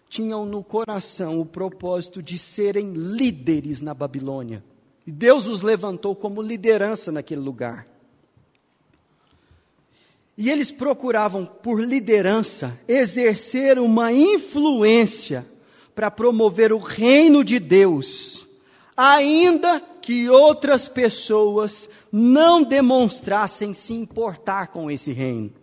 tinham 0.08 0.46
no 0.46 0.64
coração 0.64 1.38
o 1.38 1.44
propósito 1.44 2.22
de 2.22 2.38
serem 2.38 2.94
líderes 2.94 3.82
na 3.82 3.92
Babilônia. 3.92 4.64
E 5.06 5.12
Deus 5.12 5.46
os 5.46 5.60
levantou 5.60 6.16
como 6.16 6.40
liderança 6.40 7.12
naquele 7.12 7.42
lugar. 7.42 7.86
E 10.38 10.48
eles 10.48 10.72
procuravam, 10.72 11.44
por 11.44 11.78
liderança, 11.84 12.80
exercer 12.88 13.78
uma 13.78 14.10
influência 14.10 15.46
para 15.94 16.10
promover 16.10 16.72
o 16.72 16.78
reino 16.78 17.44
de 17.44 17.58
Deus, 17.58 18.46
ainda 18.96 19.80
que 20.00 20.30
outras 20.30 20.88
pessoas 20.88 21.90
não 22.10 22.62
demonstrassem 22.62 23.74
se 23.74 23.92
importar 23.92 24.68
com 24.68 24.90
esse 24.90 25.12
reino. 25.12 25.57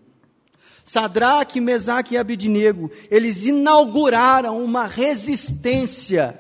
Sadraque, 0.86 1.60
Mesaque 1.60 2.14
e 2.14 2.18
Abidnego, 2.18 2.92
eles 3.10 3.44
inauguraram 3.44 4.64
uma 4.64 4.86
resistência 4.86 6.40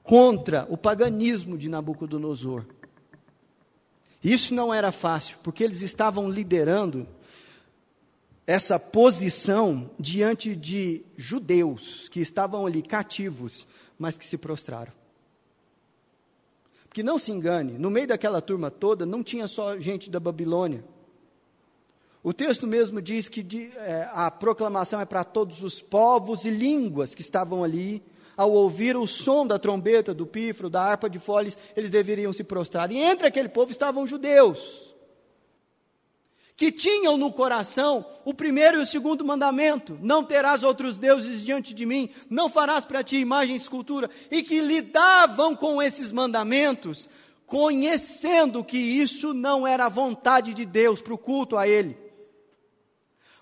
contra 0.00 0.64
o 0.70 0.76
paganismo 0.76 1.58
de 1.58 1.68
Nabucodonosor. 1.68 2.64
Isso 4.22 4.54
não 4.54 4.72
era 4.72 4.92
fácil, 4.92 5.38
porque 5.42 5.64
eles 5.64 5.82
estavam 5.82 6.30
liderando 6.30 7.04
essa 8.46 8.78
posição 8.78 9.90
diante 9.98 10.54
de 10.54 11.04
judeus 11.16 12.08
que 12.08 12.20
estavam 12.20 12.64
ali 12.64 12.80
cativos, 12.80 13.66
mas 13.98 14.16
que 14.16 14.24
se 14.24 14.38
prostraram. 14.38 14.92
Porque 16.84 17.02
não 17.02 17.18
se 17.18 17.32
engane, 17.32 17.76
no 17.76 17.90
meio 17.90 18.06
daquela 18.06 18.40
turma 18.40 18.70
toda 18.70 19.04
não 19.04 19.20
tinha 19.20 19.48
só 19.48 19.80
gente 19.80 20.08
da 20.08 20.20
Babilônia. 20.20 20.84
O 22.24 22.32
texto 22.32 22.66
mesmo 22.66 23.02
diz 23.02 23.28
que 23.28 23.42
de, 23.42 23.68
é, 23.76 24.08
a 24.10 24.30
proclamação 24.30 24.98
é 24.98 25.04
para 25.04 25.22
todos 25.22 25.62
os 25.62 25.82
povos 25.82 26.46
e 26.46 26.50
línguas 26.50 27.14
que 27.14 27.20
estavam 27.20 27.62
ali. 27.62 28.02
Ao 28.34 28.50
ouvir 28.50 28.96
o 28.96 29.06
som 29.06 29.46
da 29.46 29.58
trombeta, 29.60 30.14
do 30.14 30.26
pífaro, 30.26 30.70
da 30.70 30.82
harpa 30.82 31.08
de 31.08 31.18
foles, 31.18 31.56
eles 31.76 31.90
deveriam 31.90 32.32
se 32.32 32.42
prostrar. 32.42 32.90
E 32.90 32.96
entre 32.96 33.28
aquele 33.28 33.48
povo 33.48 33.70
estavam 33.70 34.06
judeus 34.06 34.94
que 36.56 36.70
tinham 36.70 37.16
no 37.16 37.32
coração 37.32 38.06
o 38.24 38.32
primeiro 38.32 38.78
e 38.78 38.82
o 38.82 38.86
segundo 38.86 39.24
mandamento: 39.24 39.98
não 40.00 40.24
terás 40.24 40.62
outros 40.62 40.96
deuses 40.96 41.44
diante 41.44 41.74
de 41.74 41.84
mim, 41.84 42.08
não 42.30 42.48
farás 42.48 42.84
para 42.84 43.04
ti 43.04 43.16
imagem 43.16 43.54
e 43.54 43.58
escultura, 43.58 44.08
e 44.30 44.42
que 44.42 44.60
lidavam 44.60 45.54
com 45.54 45.82
esses 45.82 46.10
mandamentos, 46.10 47.08
conhecendo 47.46 48.64
que 48.64 48.78
isso 48.78 49.34
não 49.34 49.66
era 49.66 49.86
a 49.86 49.90
vontade 49.90 50.54
de 50.54 50.64
Deus 50.64 51.00
para 51.00 51.14
o 51.14 51.18
culto 51.18 51.56
a 51.56 51.68
Ele, 51.68 52.03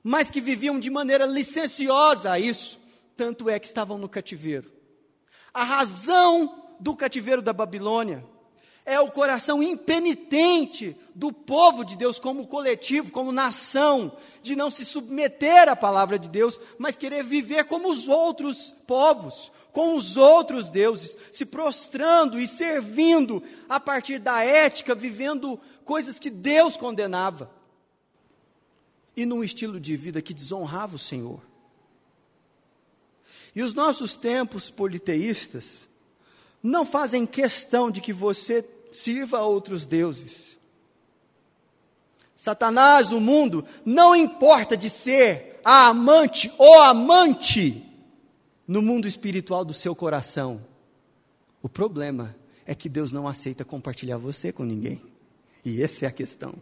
mas 0.03 0.31
que 0.31 0.41
viviam 0.41 0.79
de 0.79 0.91
maneira 0.91 1.27
licenciosa 1.27 2.33
a 2.33 2.39
isso, 2.39 2.81
tanto 3.17 3.49
é 3.49 3.59
que 3.59 3.67
estavam 3.67 3.99
no 3.99 4.09
cativeiro. 4.09 4.73
A 5.55 5.65
razão 5.65 6.75
do 6.81 6.97
cativeiro 6.97 7.43
da 7.43 7.53
Babilônia 7.53 8.25
é 8.85 8.99
o 8.99 9.13
coração 9.13 9.63
impenitente 9.63 10.97
do 11.15 11.33
povo 11.33 11.85
de 11.85 11.97
Deus 11.97 12.19
como 12.19 12.49
coletivo, 12.49 13.13
como 13.13 13.31
nação, 13.31 14.17
de 14.43 14.57
não 14.57 14.71
se 14.71 14.85
submeter 14.85 15.69
à 15.69 15.77
palavra 15.77 16.19
de 16.19 16.29
Deus, 16.29 16.61
mas 16.79 16.97
querer 16.97 17.23
viver 17.23 17.65
como 17.67 17.89
os 17.89 18.09
outros 18.09 18.75
povos, 18.87 19.53
com 19.71 19.95
os 19.95 20.17
outros 20.17 20.69
deuses, 20.69 21.17
se 21.31 21.47
prostrando 21.47 22.41
e 22.41 22.47
servindo 22.49 23.41
a 23.69 23.79
partir 23.79 24.19
da 24.19 24.43
ética, 24.43 24.97
vivendo 24.97 25.61
coisas 25.85 26.19
que 26.19 26.31
Deus 26.31 26.77
condenava. 26.77 27.62
E 29.16 29.26
num 29.26 29.45
estilo 29.45 29.78
de 29.78 29.97
vida 29.97 30.23
que 30.23 30.35
desonrava 30.35 30.97
o 30.97 30.99
Senhor. 30.99 31.40
E 33.54 33.62
os 33.62 33.75
nossos 33.75 34.16
tempos 34.16 34.71
politeístas, 34.71 35.88
não 36.62 36.87
fazem 36.87 37.26
questão 37.26 37.90
de 37.90 38.00
que 38.00 38.12
você 38.12 38.64
sirva 38.92 39.38
a 39.38 39.47
outros 39.47 39.85
deuses. 39.85 40.57
Satanás, 42.37 43.12
o 43.12 43.21
mundo, 43.21 43.64
não 43.85 44.14
importa 44.14 44.76
de 44.76 44.88
ser 44.88 45.61
a 45.64 45.88
amante 45.88 46.52
ou 46.59 46.81
amante 46.81 47.85
no 48.66 48.81
mundo 48.81 49.09
espiritual 49.09 49.64
do 49.64 49.75
seu 49.75 49.95
coração. 49.95 50.64
O 51.62 51.69
problema 51.69 52.35
é 52.64 52.75
que 52.75 52.88
Deus 52.88 53.12
não 53.12 53.28
aceita 53.28 53.64
compartilhar 53.64 54.19
você 54.19 54.52
com 54.52 54.64
ninguém. 54.64 55.00
E 55.64 55.83
essa 55.83 56.04
é 56.04 56.09
a 56.09 56.12
questão. 56.12 56.54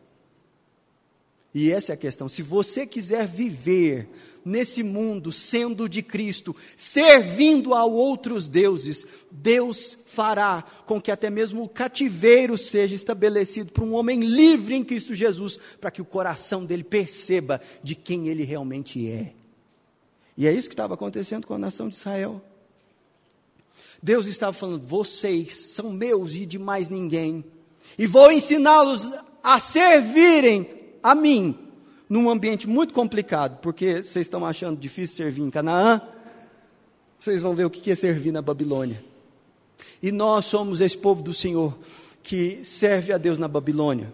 E 1.52 1.72
essa 1.72 1.92
é 1.92 1.94
a 1.94 1.98
questão. 1.98 2.28
Se 2.28 2.42
você 2.42 2.86
quiser 2.86 3.26
viver 3.26 4.08
nesse 4.44 4.82
mundo 4.82 5.32
sendo 5.32 5.88
de 5.88 6.02
Cristo, 6.02 6.54
servindo 6.76 7.74
a 7.74 7.84
outros 7.84 8.46
deuses, 8.46 9.04
Deus 9.30 9.98
fará 10.06 10.64
com 10.86 11.00
que 11.00 11.10
até 11.10 11.28
mesmo 11.28 11.62
o 11.62 11.68
cativeiro 11.68 12.56
seja 12.56 12.94
estabelecido 12.94 13.72
para 13.72 13.84
um 13.84 13.94
homem 13.94 14.20
livre 14.20 14.76
em 14.76 14.84
Cristo 14.84 15.14
Jesus, 15.14 15.58
para 15.80 15.90
que 15.90 16.00
o 16.00 16.04
coração 16.04 16.64
dele 16.64 16.84
perceba 16.84 17.60
de 17.82 17.94
quem 17.96 18.28
ele 18.28 18.44
realmente 18.44 19.08
é. 19.08 19.32
E 20.36 20.46
é 20.46 20.52
isso 20.52 20.68
que 20.68 20.74
estava 20.74 20.94
acontecendo 20.94 21.46
com 21.46 21.54
a 21.54 21.58
nação 21.58 21.88
de 21.88 21.96
Israel. 21.96 22.42
Deus 24.00 24.26
estava 24.26 24.52
falando: 24.52 24.86
vocês 24.86 25.54
são 25.54 25.92
meus 25.92 26.34
e 26.34 26.46
de 26.46 26.58
mais 26.58 26.88
ninguém, 26.88 27.44
e 27.98 28.06
vou 28.06 28.30
ensiná-los 28.30 29.12
a 29.42 29.58
servirem 29.58 30.79
a 31.02 31.14
mim, 31.14 31.56
num 32.08 32.28
ambiente 32.28 32.68
muito 32.68 32.92
complicado, 32.92 33.58
porque 33.60 34.02
vocês 34.02 34.26
estão 34.26 34.44
achando 34.44 34.78
difícil 34.78 35.16
servir 35.16 35.42
em 35.42 35.50
Canaã, 35.50 36.00
vocês 37.18 37.42
vão 37.42 37.54
ver 37.54 37.66
o 37.66 37.70
que 37.70 37.90
é 37.90 37.94
servir 37.94 38.32
na 38.32 38.42
Babilônia. 38.42 39.04
E 40.02 40.10
nós 40.10 40.46
somos 40.46 40.80
esse 40.80 40.96
povo 40.96 41.22
do 41.22 41.34
Senhor 41.34 41.76
que 42.22 42.64
serve 42.64 43.12
a 43.12 43.18
Deus 43.18 43.38
na 43.38 43.48
Babilônia. 43.48 44.12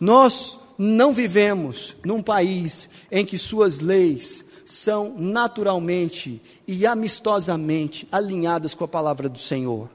Nós 0.00 0.58
não 0.76 1.12
vivemos 1.12 1.96
num 2.04 2.22
país 2.22 2.88
em 3.10 3.24
que 3.24 3.38
suas 3.38 3.80
leis 3.80 4.44
são 4.64 5.14
naturalmente 5.18 6.42
e 6.66 6.86
amistosamente 6.86 8.06
alinhadas 8.12 8.74
com 8.74 8.84
a 8.84 8.88
palavra 8.88 9.28
do 9.28 9.38
Senhor. 9.38 9.88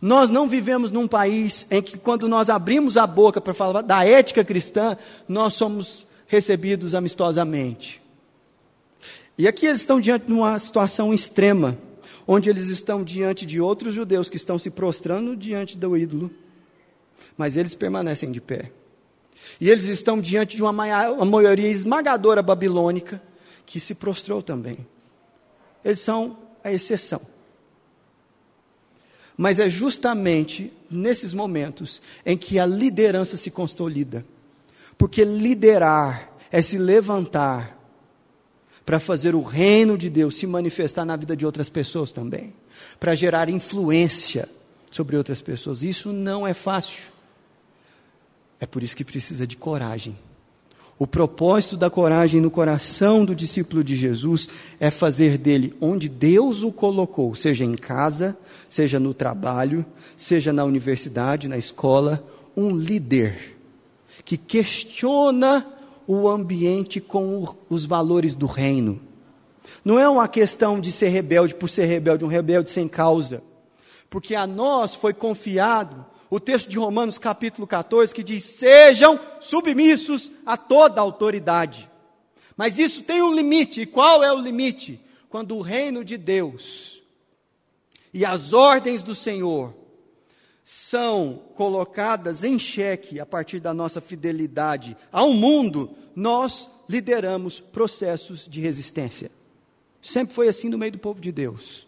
Nós 0.00 0.30
não 0.30 0.48
vivemos 0.48 0.90
num 0.90 1.08
país 1.08 1.66
em 1.70 1.82
que, 1.82 1.98
quando 1.98 2.28
nós 2.28 2.50
abrimos 2.50 2.96
a 2.96 3.06
boca 3.06 3.40
para 3.40 3.54
falar 3.54 3.82
da 3.82 4.04
ética 4.04 4.44
cristã, 4.44 4.96
nós 5.28 5.54
somos 5.54 6.06
recebidos 6.26 6.94
amistosamente. 6.94 8.02
E 9.36 9.48
aqui 9.48 9.66
eles 9.66 9.80
estão 9.80 10.00
diante 10.00 10.26
de 10.26 10.32
uma 10.32 10.58
situação 10.58 11.12
extrema, 11.12 11.76
onde 12.26 12.48
eles 12.48 12.68
estão 12.68 13.02
diante 13.02 13.44
de 13.44 13.60
outros 13.60 13.94
judeus 13.94 14.30
que 14.30 14.36
estão 14.36 14.58
se 14.58 14.70
prostrando 14.70 15.36
diante 15.36 15.76
do 15.76 15.96
ídolo, 15.96 16.30
mas 17.36 17.56
eles 17.56 17.74
permanecem 17.74 18.30
de 18.30 18.40
pé. 18.40 18.70
E 19.60 19.70
eles 19.70 19.84
estão 19.86 20.20
diante 20.20 20.56
de 20.56 20.62
uma 20.62 20.72
maioria 20.72 21.68
esmagadora 21.68 22.42
babilônica 22.42 23.20
que 23.66 23.80
se 23.80 23.94
prostrou 23.94 24.42
também. 24.42 24.86
Eles 25.84 26.00
são 26.00 26.38
a 26.62 26.72
exceção. 26.72 27.20
Mas 29.36 29.58
é 29.58 29.68
justamente 29.68 30.72
nesses 30.90 31.34
momentos 31.34 32.00
em 32.24 32.36
que 32.36 32.58
a 32.58 32.66
liderança 32.66 33.36
se 33.36 33.50
consolida. 33.50 34.24
Porque 34.96 35.24
liderar 35.24 36.32
é 36.52 36.62
se 36.62 36.78
levantar 36.78 37.74
para 38.86 39.00
fazer 39.00 39.34
o 39.34 39.42
reino 39.42 39.96
de 39.96 40.10
Deus 40.10 40.36
se 40.36 40.46
manifestar 40.46 41.04
na 41.04 41.16
vida 41.16 41.36
de 41.36 41.46
outras 41.46 41.68
pessoas 41.68 42.12
também, 42.12 42.52
para 43.00 43.14
gerar 43.14 43.48
influência 43.48 44.48
sobre 44.90 45.16
outras 45.16 45.40
pessoas. 45.40 45.82
Isso 45.82 46.12
não 46.12 46.46
é 46.46 46.54
fácil. 46.54 47.10
É 48.60 48.66
por 48.66 48.82
isso 48.82 48.96
que 48.96 49.04
precisa 49.04 49.46
de 49.46 49.56
coragem. 49.56 50.16
O 50.98 51.06
propósito 51.06 51.76
da 51.76 51.90
coragem 51.90 52.40
no 52.40 52.50
coração 52.50 53.24
do 53.24 53.34
discípulo 53.34 53.82
de 53.82 53.96
Jesus 53.96 54.48
é 54.78 54.90
fazer 54.90 55.36
dele 55.36 55.74
onde 55.80 56.08
Deus 56.08 56.62
o 56.62 56.70
colocou, 56.70 57.34
seja 57.34 57.64
em 57.64 57.74
casa, 57.74 58.36
seja 58.68 59.00
no 59.00 59.12
trabalho, 59.12 59.84
seja 60.16 60.52
na 60.52 60.64
universidade, 60.64 61.48
na 61.48 61.58
escola, 61.58 62.24
um 62.56 62.70
líder 62.70 63.56
que 64.24 64.36
questiona 64.36 65.66
o 66.06 66.28
ambiente 66.28 67.00
com 67.00 67.44
os 67.68 67.84
valores 67.84 68.36
do 68.36 68.46
reino. 68.46 69.00
Não 69.84 69.98
é 69.98 70.08
uma 70.08 70.28
questão 70.28 70.78
de 70.78 70.92
ser 70.92 71.08
rebelde 71.08 71.54
por 71.54 71.68
ser 71.68 71.86
rebelde, 71.86 72.24
um 72.24 72.28
rebelde 72.28 72.70
sem 72.70 72.86
causa. 72.86 73.42
Porque 74.08 74.34
a 74.34 74.46
nós 74.46 74.94
foi 74.94 75.12
confiado 75.12 76.06
o 76.30 76.40
texto 76.40 76.68
de 76.68 76.78
Romanos 76.78 77.18
capítulo 77.18 77.66
14 77.66 78.14
que 78.14 78.22
diz: 78.22 78.44
sejam 78.44 79.18
submissos 79.40 80.30
a 80.44 80.56
toda 80.56 81.00
autoridade. 81.00 81.90
Mas 82.56 82.78
isso 82.78 83.02
tem 83.02 83.22
um 83.22 83.34
limite, 83.34 83.82
e 83.82 83.86
qual 83.86 84.22
é 84.22 84.32
o 84.32 84.38
limite? 84.38 85.00
Quando 85.28 85.56
o 85.56 85.60
reino 85.60 86.04
de 86.04 86.16
Deus 86.16 87.02
e 88.12 88.24
as 88.24 88.52
ordens 88.52 89.02
do 89.02 89.14
Senhor 89.14 89.74
são 90.62 91.42
colocadas 91.54 92.44
em 92.44 92.58
xeque 92.58 93.18
a 93.18 93.26
partir 93.26 93.60
da 93.60 93.74
nossa 93.74 94.00
fidelidade 94.00 94.96
ao 95.10 95.32
mundo, 95.32 95.90
nós 96.14 96.70
lideramos 96.88 97.60
processos 97.60 98.46
de 98.48 98.60
resistência. 98.60 99.30
Sempre 100.00 100.34
foi 100.34 100.48
assim 100.48 100.68
no 100.68 100.78
meio 100.78 100.92
do 100.92 100.98
povo 100.98 101.20
de 101.20 101.32
Deus. 101.32 101.86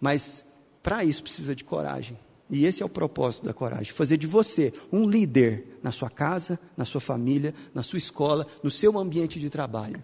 Mas 0.00 0.44
para 0.82 1.04
isso 1.04 1.22
precisa 1.22 1.54
de 1.54 1.64
coragem. 1.64 2.18
E 2.50 2.64
esse 2.64 2.82
é 2.82 2.86
o 2.86 2.88
propósito 2.88 3.44
da 3.44 3.52
coragem: 3.52 3.92
fazer 3.92 4.16
de 4.16 4.26
você 4.26 4.72
um 4.92 5.08
líder 5.08 5.78
na 5.82 5.92
sua 5.92 6.08
casa, 6.08 6.58
na 6.76 6.84
sua 6.84 7.00
família, 7.00 7.54
na 7.74 7.82
sua 7.82 7.98
escola, 7.98 8.46
no 8.62 8.70
seu 8.70 8.98
ambiente 8.98 9.38
de 9.38 9.50
trabalho. 9.50 10.02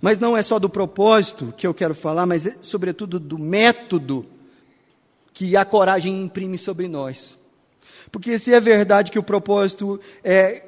Mas 0.00 0.18
não 0.18 0.36
é 0.36 0.42
só 0.42 0.58
do 0.58 0.68
propósito 0.68 1.52
que 1.56 1.66
eu 1.66 1.74
quero 1.74 1.94
falar, 1.94 2.26
mas 2.26 2.46
é, 2.46 2.56
sobretudo 2.60 3.20
do 3.20 3.38
método 3.38 4.26
que 5.32 5.56
a 5.56 5.64
coragem 5.64 6.24
imprime 6.24 6.58
sobre 6.58 6.88
nós. 6.88 7.38
Porque 8.10 8.38
se 8.38 8.52
é 8.52 8.60
verdade 8.60 9.10
que 9.10 9.18
o 9.18 9.22
propósito 9.22 10.00
é 10.24 10.64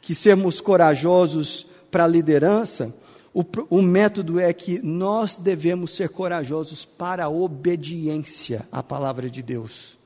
que 0.00 0.14
sermos 0.14 0.60
corajosos 0.60 1.66
para 1.90 2.04
a 2.04 2.08
liderança, 2.08 2.94
o, 3.38 3.46
o, 3.70 3.80
método 3.80 4.40
é 4.40 4.52
que 4.52 4.80
nós 4.80 5.38
devemos 5.38 5.92
ser 5.92 6.08
corajosos 6.08 6.84
para 6.84 7.26
a 7.26 7.28
obediência 7.28 8.66
à 8.72 8.82
palavra 8.82 9.30
de 9.30 9.42
Deus. 9.42 9.96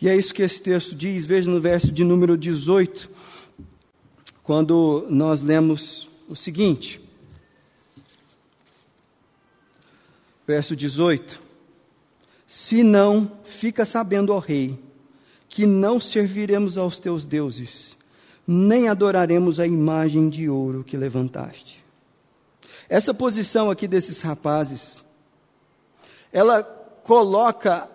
E 0.00 0.08
é 0.08 0.16
isso 0.16 0.32
que 0.32 0.40
esse 0.40 0.62
texto 0.62 0.94
diz, 0.94 1.26
veja 1.26 1.50
no 1.50 1.60
verso 1.60 1.92
de 1.92 2.04
número 2.04 2.34
18, 2.38 3.10
quando 4.42 5.06
nós 5.10 5.42
lemos 5.42 6.08
o 6.26 6.34
seguinte. 6.34 6.98
Verso 10.46 10.74
18: 10.74 11.38
Se 12.46 12.82
não, 12.82 13.30
fica 13.44 13.84
sabendo, 13.84 14.32
ó 14.32 14.38
Rei, 14.38 14.78
que 15.46 15.66
não 15.66 16.00
serviremos 16.00 16.78
aos 16.78 16.98
teus 16.98 17.26
deuses, 17.26 17.98
nem 18.46 18.88
adoraremos 18.88 19.60
a 19.60 19.66
imagem 19.66 20.30
de 20.30 20.48
ouro 20.48 20.82
que 20.82 20.96
levantaste. 20.96 21.77
Essa 22.88 23.12
posição 23.12 23.70
aqui 23.70 23.86
desses 23.86 24.20
rapazes, 24.22 25.04
ela 26.32 26.62
coloca 26.62 27.88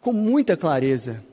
com 0.00 0.12
muita 0.12 0.56
clareza 0.56 1.24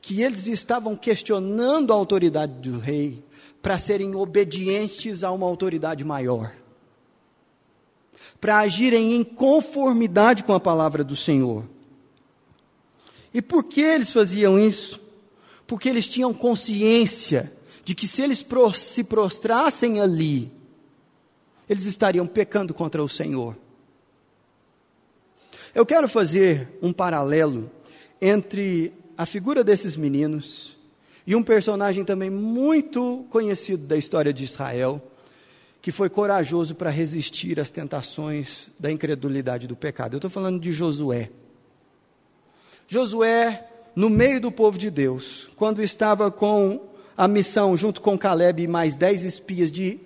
que 0.00 0.22
eles 0.22 0.46
estavam 0.46 0.94
questionando 0.94 1.92
a 1.92 1.96
autoridade 1.96 2.52
do 2.70 2.78
rei 2.78 3.24
para 3.62 3.78
serem 3.78 4.14
obedientes 4.14 5.24
a 5.24 5.32
uma 5.32 5.46
autoridade 5.46 6.04
maior, 6.04 6.52
para 8.40 8.58
agirem 8.58 9.14
em 9.14 9.24
conformidade 9.24 10.44
com 10.44 10.52
a 10.52 10.60
palavra 10.60 11.02
do 11.02 11.16
Senhor. 11.16 11.64
E 13.34 13.42
por 13.42 13.64
que 13.64 13.80
eles 13.80 14.12
faziam 14.12 14.58
isso? 14.58 15.00
Porque 15.66 15.88
eles 15.88 16.08
tinham 16.08 16.32
consciência 16.32 17.52
de 17.84 17.94
que 17.94 18.06
se 18.06 18.22
eles 18.22 18.46
se 18.74 19.04
prostrassem 19.04 20.00
ali, 20.00 20.55
eles 21.68 21.84
estariam 21.84 22.26
pecando 22.26 22.72
contra 22.72 23.02
o 23.02 23.08
Senhor. 23.08 23.56
Eu 25.74 25.84
quero 25.84 26.08
fazer 26.08 26.68
um 26.80 26.92
paralelo 26.92 27.70
entre 28.20 28.92
a 29.16 29.26
figura 29.26 29.62
desses 29.62 29.96
meninos 29.96 30.76
e 31.26 31.34
um 31.34 31.42
personagem 31.42 32.04
também 32.04 32.30
muito 32.30 33.26
conhecido 33.30 33.86
da 33.86 33.96
história 33.96 34.32
de 34.32 34.44
Israel, 34.44 35.02
que 35.82 35.92
foi 35.92 36.08
corajoso 36.08 36.74
para 36.74 36.88
resistir 36.88 37.60
às 37.60 37.68
tentações 37.68 38.68
da 38.78 38.90
incredulidade 38.90 39.66
do 39.66 39.76
pecado. 39.76 40.14
Eu 40.14 40.18
estou 40.18 40.30
falando 40.30 40.60
de 40.60 40.72
Josué. 40.72 41.30
Josué, 42.88 43.68
no 43.94 44.08
meio 44.08 44.40
do 44.40 44.52
povo 44.52 44.78
de 44.78 44.90
Deus, 44.90 45.48
quando 45.56 45.82
estava 45.82 46.30
com 46.30 46.88
a 47.16 47.26
missão, 47.26 47.76
junto 47.76 48.00
com 48.00 48.16
Caleb 48.16 48.62
e 48.62 48.68
mais 48.68 48.94
dez 48.94 49.24
espias, 49.24 49.70
de 49.70 50.00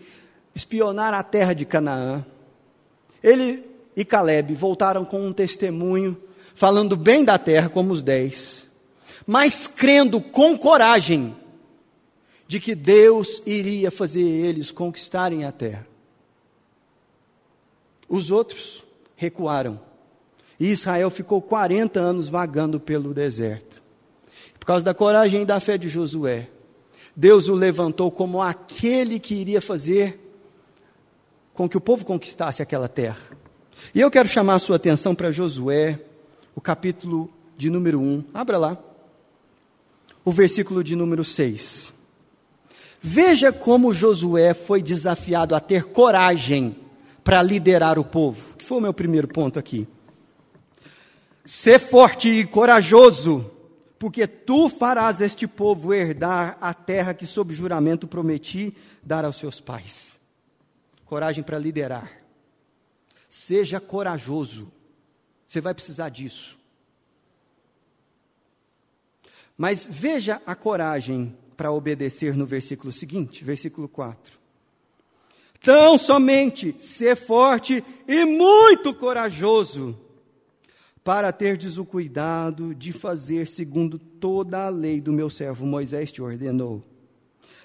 espionar 0.54 1.14
a 1.14 1.22
terra 1.22 1.52
de 1.52 1.64
Canaã, 1.64 2.24
ele 3.22 3.64
e 3.96 4.04
Caleb 4.04 4.54
voltaram 4.54 5.04
com 5.04 5.26
um 5.26 5.32
testemunho, 5.32 6.16
falando 6.54 6.96
bem 6.96 7.24
da 7.24 7.38
terra, 7.38 7.68
como 7.68 7.92
os 7.92 8.02
dez, 8.02 8.66
mas 9.26 9.66
crendo 9.66 10.20
com 10.20 10.56
coragem 10.58 11.36
de 12.46 12.58
que 12.58 12.74
Deus 12.74 13.42
iria 13.46 13.90
fazer 13.90 14.22
eles 14.22 14.72
conquistarem 14.72 15.44
a 15.44 15.52
terra. 15.52 15.86
Os 18.08 18.30
outros 18.30 18.82
recuaram. 19.14 19.80
E 20.58 20.66
Israel 20.72 21.10
ficou 21.10 21.40
40 21.40 22.00
anos 22.00 22.28
vagando 22.28 22.80
pelo 22.80 23.14
deserto. 23.14 23.80
Por 24.58 24.66
causa 24.66 24.84
da 24.84 24.92
coragem 24.92 25.42
e 25.42 25.46
da 25.46 25.60
fé 25.60 25.78
de 25.78 25.88
Josué, 25.88 26.48
Deus 27.14 27.48
o 27.48 27.54
levantou 27.54 28.10
como 28.10 28.42
aquele 28.42 29.20
que 29.20 29.34
iria 29.34 29.60
fazer 29.60 30.29
com 31.60 31.68
que 31.68 31.76
o 31.76 31.80
povo 31.80 32.06
conquistasse 32.06 32.62
aquela 32.62 32.88
terra. 32.88 33.20
E 33.94 34.00
eu 34.00 34.10
quero 34.10 34.26
chamar 34.26 34.54
a 34.54 34.58
sua 34.58 34.76
atenção 34.76 35.14
para 35.14 35.30
Josué, 35.30 36.00
o 36.54 36.60
capítulo 36.60 37.30
de 37.54 37.68
número 37.68 38.00
1. 38.00 38.24
Abra 38.32 38.56
lá. 38.56 38.78
O 40.24 40.32
versículo 40.32 40.82
de 40.82 40.96
número 40.96 41.22
6. 41.22 41.92
Veja 42.98 43.52
como 43.52 43.92
Josué 43.92 44.54
foi 44.54 44.80
desafiado 44.80 45.54
a 45.54 45.60
ter 45.60 45.84
coragem 45.84 46.76
para 47.22 47.42
liderar 47.42 47.98
o 47.98 48.04
povo, 48.06 48.56
que 48.56 48.64
foi 48.64 48.78
o 48.78 48.80
meu 48.80 48.94
primeiro 48.94 49.28
ponto 49.28 49.58
aqui. 49.58 49.86
Ser 51.44 51.78
forte 51.78 52.30
e 52.30 52.46
corajoso, 52.46 53.50
porque 53.98 54.26
tu 54.26 54.70
farás 54.70 55.20
este 55.20 55.46
povo 55.46 55.92
herdar 55.92 56.56
a 56.58 56.72
terra 56.72 57.12
que, 57.12 57.26
sob 57.26 57.52
juramento, 57.52 58.08
prometi 58.08 58.74
dar 59.02 59.26
aos 59.26 59.36
seus 59.36 59.60
pais 59.60 60.19
coragem 61.10 61.42
para 61.42 61.58
liderar. 61.58 62.22
Seja 63.28 63.80
corajoso. 63.80 64.70
Você 65.44 65.60
vai 65.60 65.74
precisar 65.74 66.08
disso. 66.08 66.56
Mas 69.58 69.84
veja 69.84 70.40
a 70.46 70.54
coragem 70.54 71.36
para 71.56 71.72
obedecer 71.72 72.36
no 72.36 72.46
versículo 72.46 72.92
seguinte, 72.92 73.42
versículo 73.42 73.88
4. 73.88 74.38
Tão 75.60 75.98
somente 75.98 76.76
ser 76.78 77.16
forte 77.16 77.84
e 78.06 78.24
muito 78.24 78.94
corajoso, 78.94 79.98
para 81.02 81.32
terdes 81.32 81.76
o 81.76 81.84
cuidado 81.84 82.72
de 82.72 82.92
fazer 82.92 83.48
segundo 83.48 83.98
toda 83.98 84.64
a 84.64 84.68
lei 84.68 85.00
do 85.00 85.12
meu 85.12 85.28
servo 85.28 85.66
Moisés 85.66 86.12
te 86.12 86.22
ordenou. 86.22 86.89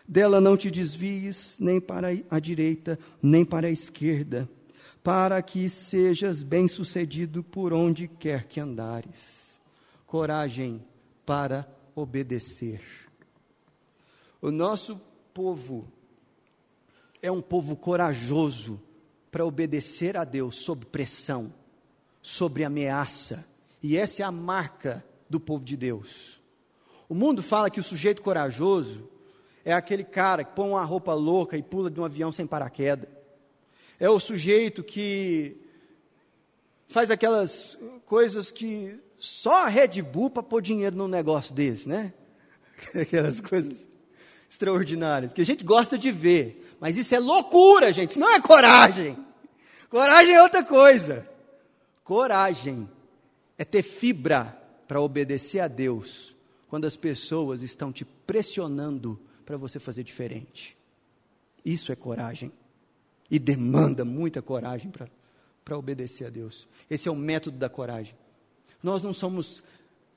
Dela 0.07 0.39
não 0.39 0.55
te 0.55 0.69
desvies 0.69 1.57
nem 1.59 1.81
para 1.81 2.09
a 2.29 2.39
direita, 2.39 2.99
nem 3.21 3.43
para 3.43 3.67
a 3.67 3.71
esquerda, 3.71 4.47
para 5.03 5.41
que 5.41 5.69
sejas 5.69 6.43
bem-sucedido 6.43 7.43
por 7.43 7.73
onde 7.73 8.07
quer 8.07 8.45
que 8.45 8.59
andares. 8.59 9.59
Coragem 10.05 10.83
para 11.25 11.67
obedecer. 11.95 12.81
O 14.41 14.51
nosso 14.51 15.01
povo 15.33 15.87
é 17.21 17.31
um 17.31 17.41
povo 17.41 17.75
corajoso 17.75 18.79
para 19.31 19.45
obedecer 19.45 20.15
a 20.15 20.23
Deus 20.23 20.57
sob 20.57 20.85
pressão, 20.85 21.51
sobre 22.21 22.63
ameaça. 22.63 23.45
E 23.81 23.97
essa 23.97 24.21
é 24.21 24.25
a 24.25 24.31
marca 24.31 25.03
do 25.29 25.39
povo 25.39 25.65
de 25.65 25.75
Deus. 25.75 26.39
O 27.09 27.15
mundo 27.15 27.41
fala 27.41 27.69
que 27.69 27.79
o 27.79 27.83
sujeito 27.83 28.21
corajoso 28.21 29.09
é 29.65 29.73
aquele 29.73 30.03
cara 30.03 30.43
que 30.43 30.55
põe 30.55 30.69
uma 30.69 30.83
roupa 30.83 31.13
louca 31.15 31.57
e 31.57 31.63
pula 31.63 31.89
de 31.89 31.99
um 31.99 32.05
avião 32.05 32.31
sem 32.31 32.45
paraquedas. 32.45 33.09
É 33.99 34.07
o 34.07 34.19
sujeito 34.19 34.83
que 34.83 35.57
faz 36.87 37.09
aquelas 37.09 37.75
coisas 38.05 38.51
que 38.51 38.99
só 39.17 39.65
a 39.65 39.67
Red 39.67 40.03
Bull 40.03 40.29
para 40.29 40.43
pôr 40.43 40.61
dinheiro 40.61 40.95
num 40.95 41.07
negócio 41.07 41.55
desse, 41.55 41.89
né? 41.89 42.13
Aquelas 42.93 43.41
coisas 43.41 43.75
extraordinárias 44.47 45.33
que 45.33 45.41
a 45.41 45.45
gente 45.45 45.63
gosta 45.63 45.97
de 45.97 46.11
ver, 46.11 46.75
mas 46.79 46.95
isso 46.95 47.15
é 47.15 47.19
loucura, 47.19 47.91
gente. 47.91 48.11
Isso 48.11 48.19
não 48.19 48.31
é 48.31 48.39
coragem. 48.39 49.17
Coragem 49.89 50.35
é 50.35 50.43
outra 50.43 50.63
coisa. 50.63 51.27
Coragem 52.03 52.87
é 53.57 53.65
ter 53.65 53.81
fibra 53.81 54.61
para 54.87 55.01
obedecer 55.01 55.59
a 55.59 55.67
Deus 55.67 56.35
quando 56.67 56.85
as 56.85 56.95
pessoas 56.95 57.63
estão 57.63 57.91
te 57.91 58.05
pressionando 58.05 59.19
para 59.45 59.57
você 59.57 59.79
fazer 59.79 60.03
diferente. 60.03 60.77
Isso 61.63 61.91
é 61.91 61.95
coragem. 61.95 62.51
E 63.29 63.39
demanda 63.39 64.05
muita 64.05 64.41
coragem 64.41 64.91
para 65.63 65.77
obedecer 65.77 66.27
a 66.27 66.29
Deus. 66.29 66.67
Esse 66.89 67.07
é 67.07 67.11
o 67.11 67.15
método 67.15 67.57
da 67.57 67.69
coragem. 67.69 68.15
Nós 68.83 69.01
não 69.01 69.13
somos 69.13 69.63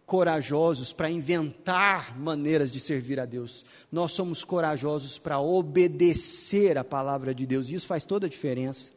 corajosos 0.05 0.93
para 0.93 1.11
inventar 1.11 2.19
maneiras 2.19 2.73
de 2.73 2.81
servir 2.81 3.21
a 3.21 3.27
Deus. 3.27 3.65
Nós 3.93 4.13
somos 4.13 4.45
corajosos 4.45 5.19
para 5.19 5.39
obedecer 5.39 6.79
a 6.79 6.85
palavra 6.85 7.35
de 7.35 7.47
Deus. 7.47 7.69
E 7.69 7.75
isso 7.75 7.87
faz 7.87 8.05
toda 8.05 8.27
a 8.27 8.31
diferença. 8.31 8.93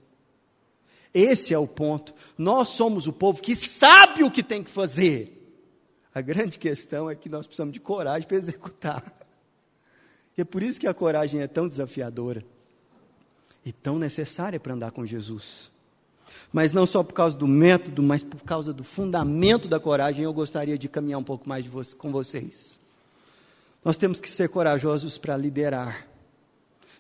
Esse 1.14 1.54
é 1.54 1.58
o 1.58 1.68
ponto. 1.68 2.14
Nós 2.38 2.70
somos 2.70 3.08
o 3.08 3.14
povo 3.14 3.42
que 3.42 3.56
sabe 3.56 4.24
o 4.24 4.32
que 4.32 4.44
tem 4.44 4.64
que 4.64 4.72
fazer. 4.72 5.38
A 6.14 6.22
grande 6.22 6.58
questão 6.58 7.10
é 7.10 7.16
que 7.16 7.30
nós 7.30 7.46
precisamos 7.46 7.74
de 7.74 7.80
coragem 7.80 8.28
para 8.28 8.38
executar. 8.38 9.21
É 10.42 10.44
por 10.44 10.64
isso 10.64 10.80
que 10.80 10.88
a 10.88 10.94
coragem 10.94 11.40
é 11.40 11.46
tão 11.46 11.68
desafiadora 11.68 12.44
e 13.64 13.72
tão 13.72 14.00
necessária 14.00 14.60
para 14.60 14.74
andar 14.74 14.90
com 14.90 15.06
Jesus. 15.06 15.70
Mas 16.52 16.74
não 16.74 16.84
só 16.84 17.04
por 17.04 17.14
causa 17.14 17.38
do 17.38 17.48
método, 17.48 18.02
mas 18.02 18.24
por 18.24 18.42
causa 18.42 18.74
do 18.74 18.84
fundamento 18.84 19.68
da 19.68 19.80
coragem, 19.80 20.24
eu 20.24 20.34
gostaria 20.34 20.80
de 20.80 20.90
caminhar 20.90 21.20
um 21.20 21.24
pouco 21.24 21.48
mais 21.48 21.68
vo 21.68 21.80
com 21.96 22.12
vocês. 22.12 22.80
Nós 23.86 23.98
temos 23.98 24.20
que 24.20 24.28
ser 24.28 24.50
corajosos 24.50 25.16
para 25.20 25.38
liderar, 25.38 26.08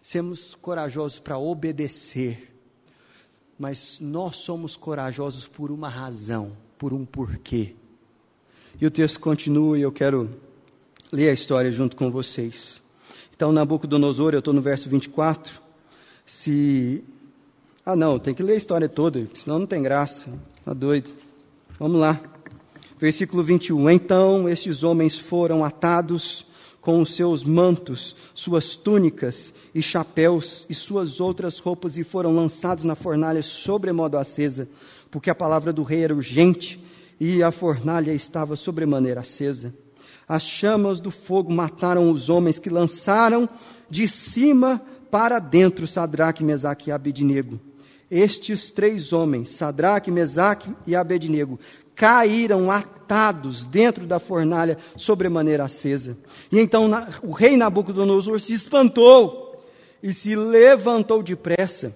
sermos 0.03 0.53
corajosos 0.53 1.17
para 1.17 1.39
obedecer, 1.39 2.55
mas 3.57 3.99
nós 3.99 4.35
somos 4.35 4.77
corajosos 4.77 5.47
por 5.47 5.71
uma 5.71 5.89
razão, 5.89 6.55
por 6.77 6.93
um 6.93 7.05
porquê. 7.05 7.73
E 8.79 8.85
o 8.85 8.91
texto 8.91 9.19
continua 9.19 9.79
e 9.79 9.81
eu 9.81 9.91
quero 9.91 10.29
ler 11.11 11.29
a 11.29 11.33
história 11.33 11.71
junto 11.71 11.95
com 11.95 12.11
vocês. 12.11 12.79
Então, 13.41 13.51
Nabucodonosor, 13.51 14.33
eu 14.33 14.37
estou 14.37 14.53
no 14.53 14.61
verso 14.61 14.87
24. 14.87 15.59
Se. 16.23 17.03
Ah, 17.83 17.95
não, 17.95 18.19
tem 18.19 18.35
que 18.35 18.43
ler 18.43 18.53
a 18.53 18.57
história 18.57 18.87
toda, 18.87 19.27
senão 19.33 19.57
não 19.57 19.65
tem 19.65 19.81
graça. 19.81 20.29
Está 20.59 20.75
doido. 20.75 21.09
Vamos 21.79 21.99
lá. 21.99 22.21
Versículo 22.99 23.43
21. 23.43 23.89
Então 23.89 24.47
estes 24.47 24.83
homens 24.83 25.17
foram 25.17 25.65
atados 25.65 26.45
com 26.81 27.01
os 27.01 27.15
seus 27.15 27.43
mantos, 27.43 28.15
suas 28.35 28.75
túnicas 28.75 29.55
e 29.73 29.81
chapéus 29.81 30.67
e 30.69 30.75
suas 30.75 31.19
outras 31.19 31.57
roupas 31.57 31.97
e 31.97 32.03
foram 32.03 32.35
lançados 32.35 32.83
na 32.83 32.93
fornalha 32.93 33.41
sobremodo 33.41 34.19
acesa, 34.19 34.69
porque 35.09 35.31
a 35.31 35.35
palavra 35.35 35.73
do 35.73 35.81
rei 35.81 36.03
era 36.03 36.13
urgente 36.13 36.79
e 37.19 37.41
a 37.41 37.51
fornalha 37.51 38.13
estava 38.13 38.55
sobremaneira 38.55 39.21
acesa. 39.21 39.73
As 40.27 40.43
chamas 40.43 40.99
do 40.99 41.11
fogo 41.11 41.51
mataram 41.51 42.11
os 42.11 42.29
homens 42.29 42.59
que 42.59 42.69
lançaram 42.69 43.49
de 43.89 44.07
cima 44.07 44.81
para 45.09 45.39
dentro 45.39 45.85
Sadraque, 45.85 46.43
Mesaque 46.43 46.89
e 46.89 46.91
Abednego. 46.91 47.59
Estes 48.09 48.71
três 48.71 49.13
homens, 49.13 49.51
Sadraque, 49.51 50.11
Mesaque 50.11 50.73
e 50.85 50.95
Abednego, 50.95 51.59
caíram 51.95 52.71
atados 52.71 53.65
dentro 53.65 54.05
da 54.05 54.19
fornalha 54.19 54.77
sobremaneira 54.95 55.65
acesa. 55.65 56.17
E 56.51 56.59
então 56.59 56.89
o 57.23 57.31
rei 57.31 57.55
Nabucodonosor 57.55 58.39
se 58.39 58.53
espantou 58.53 59.63
e 60.01 60.13
se 60.13 60.35
levantou 60.35 61.21
depressa 61.21 61.95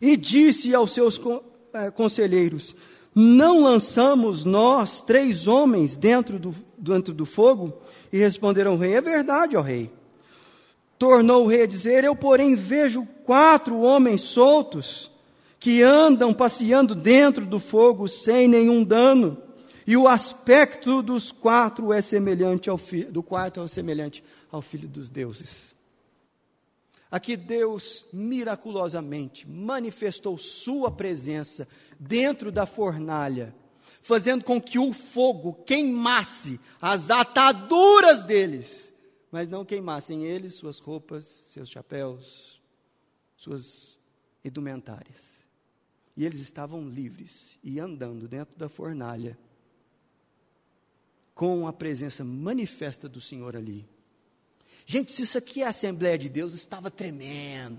e 0.00 0.16
disse 0.16 0.74
aos 0.74 0.92
seus 0.92 1.20
eh, 1.72 1.90
conselheiros: 1.90 2.74
Não 3.20 3.64
lançamos 3.64 4.44
nós 4.44 5.00
três 5.00 5.48
homens 5.48 5.96
dentro 5.96 6.38
do, 6.38 6.54
dentro 6.78 7.12
do 7.12 7.26
fogo? 7.26 7.76
E 8.12 8.16
responderam 8.16 8.70
ao 8.70 8.78
rei: 8.78 8.94
É 8.94 9.00
verdade, 9.00 9.56
ó 9.56 9.60
rei. 9.60 9.90
Tornou 10.96 11.42
o 11.42 11.48
rei 11.48 11.62
a 11.62 11.66
dizer: 11.66 12.04
Eu, 12.04 12.14
porém, 12.14 12.54
vejo 12.54 13.04
quatro 13.24 13.80
homens 13.80 14.20
soltos 14.20 15.10
que 15.58 15.82
andam 15.82 16.32
passeando 16.32 16.94
dentro 16.94 17.44
do 17.44 17.58
fogo 17.58 18.06
sem 18.06 18.46
nenhum 18.46 18.84
dano. 18.84 19.36
E 19.84 19.96
o 19.96 20.06
aspecto 20.06 21.02
dos 21.02 21.32
quatro 21.32 21.92
é 21.92 22.00
semelhante 22.00 22.70
ao 22.70 22.78
do 23.10 23.20
quarto 23.20 23.60
é 23.60 23.66
semelhante 23.66 24.22
ao 24.48 24.62
filho 24.62 24.86
dos 24.86 25.10
deuses. 25.10 25.74
Aqui 27.10 27.36
Deus 27.36 28.04
miraculosamente 28.12 29.48
manifestou 29.48 30.36
sua 30.36 30.90
presença 30.90 31.66
dentro 31.98 32.52
da 32.52 32.66
fornalha, 32.66 33.54
fazendo 34.02 34.44
com 34.44 34.60
que 34.60 34.78
o 34.78 34.92
fogo 34.92 35.54
queimasse 35.64 36.60
as 36.80 37.10
ataduras 37.10 38.22
deles, 38.22 38.92
mas 39.30 39.48
não 39.48 39.64
queimassem 39.64 40.24
eles, 40.24 40.54
suas 40.54 40.78
roupas, 40.78 41.24
seus 41.24 41.70
chapéus, 41.70 42.60
suas 43.36 43.98
indumentárias. 44.44 45.22
E 46.14 46.26
eles 46.26 46.40
estavam 46.40 46.86
livres 46.86 47.58
e 47.62 47.80
andando 47.80 48.28
dentro 48.28 48.54
da 48.58 48.68
fornalha, 48.68 49.38
com 51.34 51.66
a 51.66 51.72
presença 51.72 52.24
manifesta 52.24 53.08
do 53.08 53.20
Senhor 53.20 53.56
ali. 53.56 53.88
Gente, 54.90 55.12
se 55.12 55.20
isso 55.20 55.36
aqui 55.36 55.60
é 55.60 55.66
a 55.66 55.68
Assembleia 55.68 56.16
de 56.16 56.30
Deus, 56.30 56.54
estava 56.54 56.90
tremendo. 56.90 57.78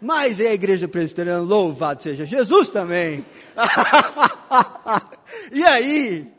Mas 0.00 0.38
é 0.38 0.46
a 0.46 0.54
igreja 0.54 0.86
presbiteriana, 0.86 1.40
louvado 1.40 2.04
seja 2.04 2.24
Jesus 2.24 2.68
também. 2.68 3.26
e 5.50 5.64
aí, 5.64 6.32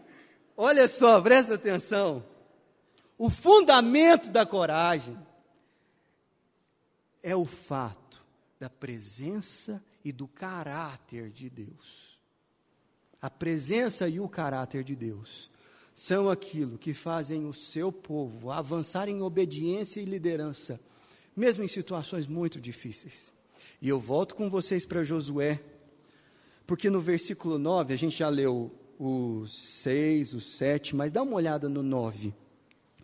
olha 0.56 0.88
só, 0.88 1.19
presta 1.19 1.56
atenção. 1.56 2.24
O 3.17 3.30
fundamento 3.30 4.30
da 4.30 4.45
coragem 4.45 5.19
é 7.22 7.36
o 7.36 7.43
fato 7.43 8.24
da 8.62 8.69
presença 8.69 9.84
e 10.06 10.13
do 10.13 10.26
caráter 10.26 11.32
de 11.32 11.50
Deus. 11.50 12.17
A 13.22 13.30
presença 13.30 14.08
e 14.08 14.22
o 14.22 14.30
caráter 14.30 14.86
de 14.86 14.95
Deus 14.95 15.52
são 16.00 16.30
aquilo 16.30 16.78
que 16.78 16.94
fazem 16.94 17.46
o 17.46 17.52
seu 17.52 17.92
povo 17.92 18.52
avançar 18.52 19.10
em 19.10 19.22
obediência 19.22 20.00
e 20.00 20.06
liderança, 20.06 20.80
mesmo 21.36 21.62
em 21.62 21.68
situações 21.68 22.26
muito 22.26 22.58
difíceis. 22.58 23.34
E 23.82 23.90
eu 23.90 24.00
volto 24.00 24.34
com 24.34 24.50
vocês 24.50 24.86
para 24.86 25.04
Josué, 25.04 25.60
porque 26.66 26.90
no 26.90 27.02
versículo 27.02 27.60
9, 27.60 27.94
a 27.94 27.98
gente 27.98 28.18
já 28.18 28.30
leu 28.30 28.72
o 28.98 29.46
6, 29.46 30.36
o 30.36 30.40
7, 30.40 30.96
mas 30.96 31.12
dá 31.12 31.22
uma 31.22 31.36
olhada 31.36 31.68
no 31.68 31.84
9. 31.84 32.34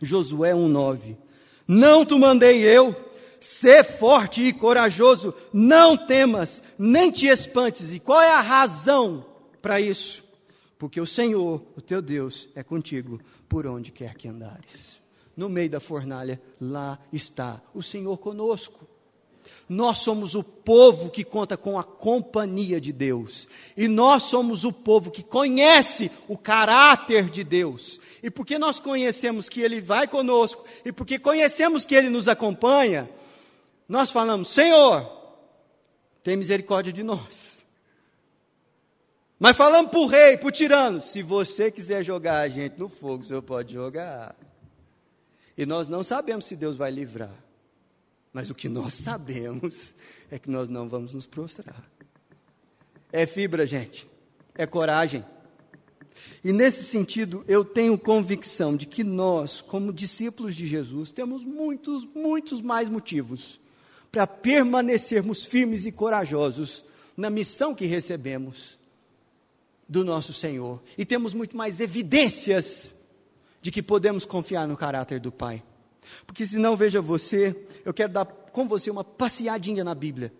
Josué 0.02 0.54
1,9. 0.54 1.18
Não 1.68 2.06
te 2.06 2.18
mandei 2.18 2.62
eu, 2.62 2.96
ser 3.42 3.84
forte 3.84 4.42
e 4.42 4.54
corajoso, 4.54 5.34
não 5.52 5.98
temas, 5.98 6.64
nem 6.80 7.12
te 7.12 7.28
espantes. 7.28 7.92
E 7.92 8.00
qual 8.00 8.22
é 8.22 8.32
a 8.32 8.40
razão 8.40 9.26
para 9.62 9.82
isso? 9.82 10.25
Porque 10.86 11.02
o 11.02 11.06
Senhor, 11.08 11.64
o 11.76 11.82
teu 11.82 12.00
Deus, 12.00 12.48
é 12.54 12.62
contigo 12.62 13.20
por 13.50 13.66
onde 13.66 13.92
quer 13.92 14.14
que 14.14 14.28
andares. 14.28 15.02
No 15.36 15.50
meio 15.50 15.68
da 15.68 15.80
fornalha, 15.80 16.40
lá 16.62 17.00
está 17.12 17.60
o 17.74 17.82
Senhor 17.82 18.16
conosco. 18.20 18.88
Nós 19.68 19.98
somos 19.98 20.36
o 20.36 20.44
povo 20.44 21.10
que 21.10 21.24
conta 21.24 21.58
com 21.58 21.80
a 21.80 21.84
companhia 21.84 22.80
de 22.80 22.94
Deus. 22.94 23.48
E 23.76 23.88
nós 23.88 24.22
somos 24.26 24.64
o 24.64 24.72
povo 24.72 25.10
que 25.10 25.24
conhece 25.24 26.12
o 26.28 26.38
caráter 26.38 27.32
de 27.32 27.44
Deus. 27.44 28.00
E 28.22 28.30
porque 28.30 28.60
nós 28.60 28.80
conhecemos 28.80 29.50
que 29.50 29.62
Ele 29.62 29.82
vai 29.82 30.08
conosco, 30.08 30.64
e 30.86 30.92
porque 30.92 31.18
conhecemos 31.18 31.84
que 31.84 31.96
Ele 31.96 32.12
nos 32.12 32.28
acompanha, 32.28 33.10
nós 33.90 34.12
falamos: 34.12 34.50
Senhor, 34.50 35.12
tem 36.22 36.38
misericórdia 36.38 36.94
de 36.94 37.02
nós. 37.02 37.55
Mas 39.38 39.58
falando 39.58 39.90
para 39.90 40.00
o 40.00 40.08
rei, 40.08 40.38
para 40.38 40.48
o 40.48 40.52
tirano, 40.52 41.02
se 41.02 41.22
você 41.22 41.70
quiser 41.70 42.04
jogar 42.04 42.40
a 42.40 42.48
gente 42.48 42.80
no 42.80 42.88
fogo, 42.88 43.22
o 43.22 43.26
senhor 43.26 43.42
pode 43.42 43.74
jogar. 43.74 44.36
E 45.58 45.66
nós 45.66 45.88
não 45.88 46.04
sabemos 46.04 46.46
se 46.46 46.56
Deus 46.56 46.78
vai 46.78 46.90
livrar. 46.90 47.36
Mas 48.32 48.50
o 48.50 48.56
que 48.56 48.70
nós 48.70 48.94
sabemos 48.94 49.94
é 50.32 50.40
que 50.40 50.50
nós 50.50 50.70
não 50.70 50.88
vamos 50.88 51.14
nos 51.14 51.28
prostrar. 51.28 51.84
É 53.12 53.26
fibra, 53.26 53.66
gente. 53.66 54.08
É 54.54 54.66
coragem. 54.66 55.24
E 56.44 56.54
nesse 56.54 56.84
sentido, 56.84 57.44
eu 57.48 57.66
tenho 57.66 57.98
convicção 57.98 58.76
de 58.76 58.86
que 58.86 59.04
nós, 59.04 59.62
como 59.62 59.92
discípulos 59.92 60.56
de 60.56 60.66
Jesus, 60.66 61.12
temos 61.12 61.44
muitos, 61.44 62.06
muitos 62.06 62.62
mais 62.62 62.90
motivos 62.90 63.60
para 64.12 64.26
permanecermos 64.26 65.44
firmes 65.44 65.86
e 65.86 65.92
corajosos 65.92 66.86
na 67.18 67.30
missão 67.30 67.76
que 67.76 67.86
recebemos 67.86 68.80
do 69.88 70.04
nosso 70.04 70.34
Senhor. 70.34 70.82
E 70.98 71.06
temos 71.06 71.34
muito 71.34 71.56
mais 71.56 71.80
evidências 71.80 72.96
de 73.62 73.72
que 73.72 73.82
podemos 73.82 74.26
confiar 74.26 74.68
no 74.68 74.78
caráter 74.78 75.20
do 75.20 75.32
Pai. 75.32 75.64
Porque 76.26 76.46
se 76.46 76.58
não 76.58 76.76
veja 76.76 77.02
você, 77.02 77.56
eu 77.84 77.94
quero 77.94 78.14
dar 78.14 78.26
com 78.26 78.68
você 78.68 78.90
uma 78.90 79.04
passeadinha 79.04 79.84
na 79.84 79.96
Bíblia. 79.96 80.32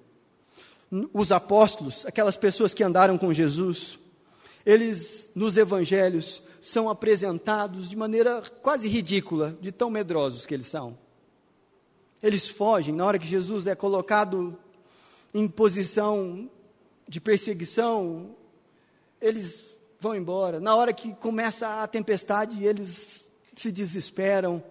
Os 1.14 1.32
apóstolos, 1.32 2.06
aquelas 2.06 2.38
pessoas 2.38 2.74
que 2.74 2.84
andaram 2.84 3.18
com 3.18 3.34
Jesus, 3.34 4.00
eles 4.66 5.30
nos 5.36 5.58
evangelhos 5.58 6.42
são 6.60 6.90
apresentados 6.90 7.90
de 7.90 7.96
maneira 7.96 8.42
quase 8.62 8.88
ridícula, 8.88 9.58
de 9.62 9.72
tão 9.72 9.90
medrosos 9.90 10.46
que 10.46 10.54
eles 10.54 10.68
são. 10.68 10.98
Eles 12.22 12.48
fogem 12.48 12.96
na 12.96 13.06
hora 13.06 13.20
que 13.20 13.28
Jesus 13.28 13.68
é 13.68 13.76
colocado 13.76 14.58
em 15.34 15.48
posição 15.48 16.50
de 17.08 17.22
perseguição, 17.22 18.36
eles 19.26 19.76
vão 20.00 20.16
embora. 20.16 20.60
Na 20.60 20.76
hora 20.76 20.94
que 20.94 21.14
começa 21.16 21.82
a 21.82 21.88
tempestade, 21.88 22.64
eles 22.64 23.28
se 23.56 23.72
desesperam. 23.72 24.64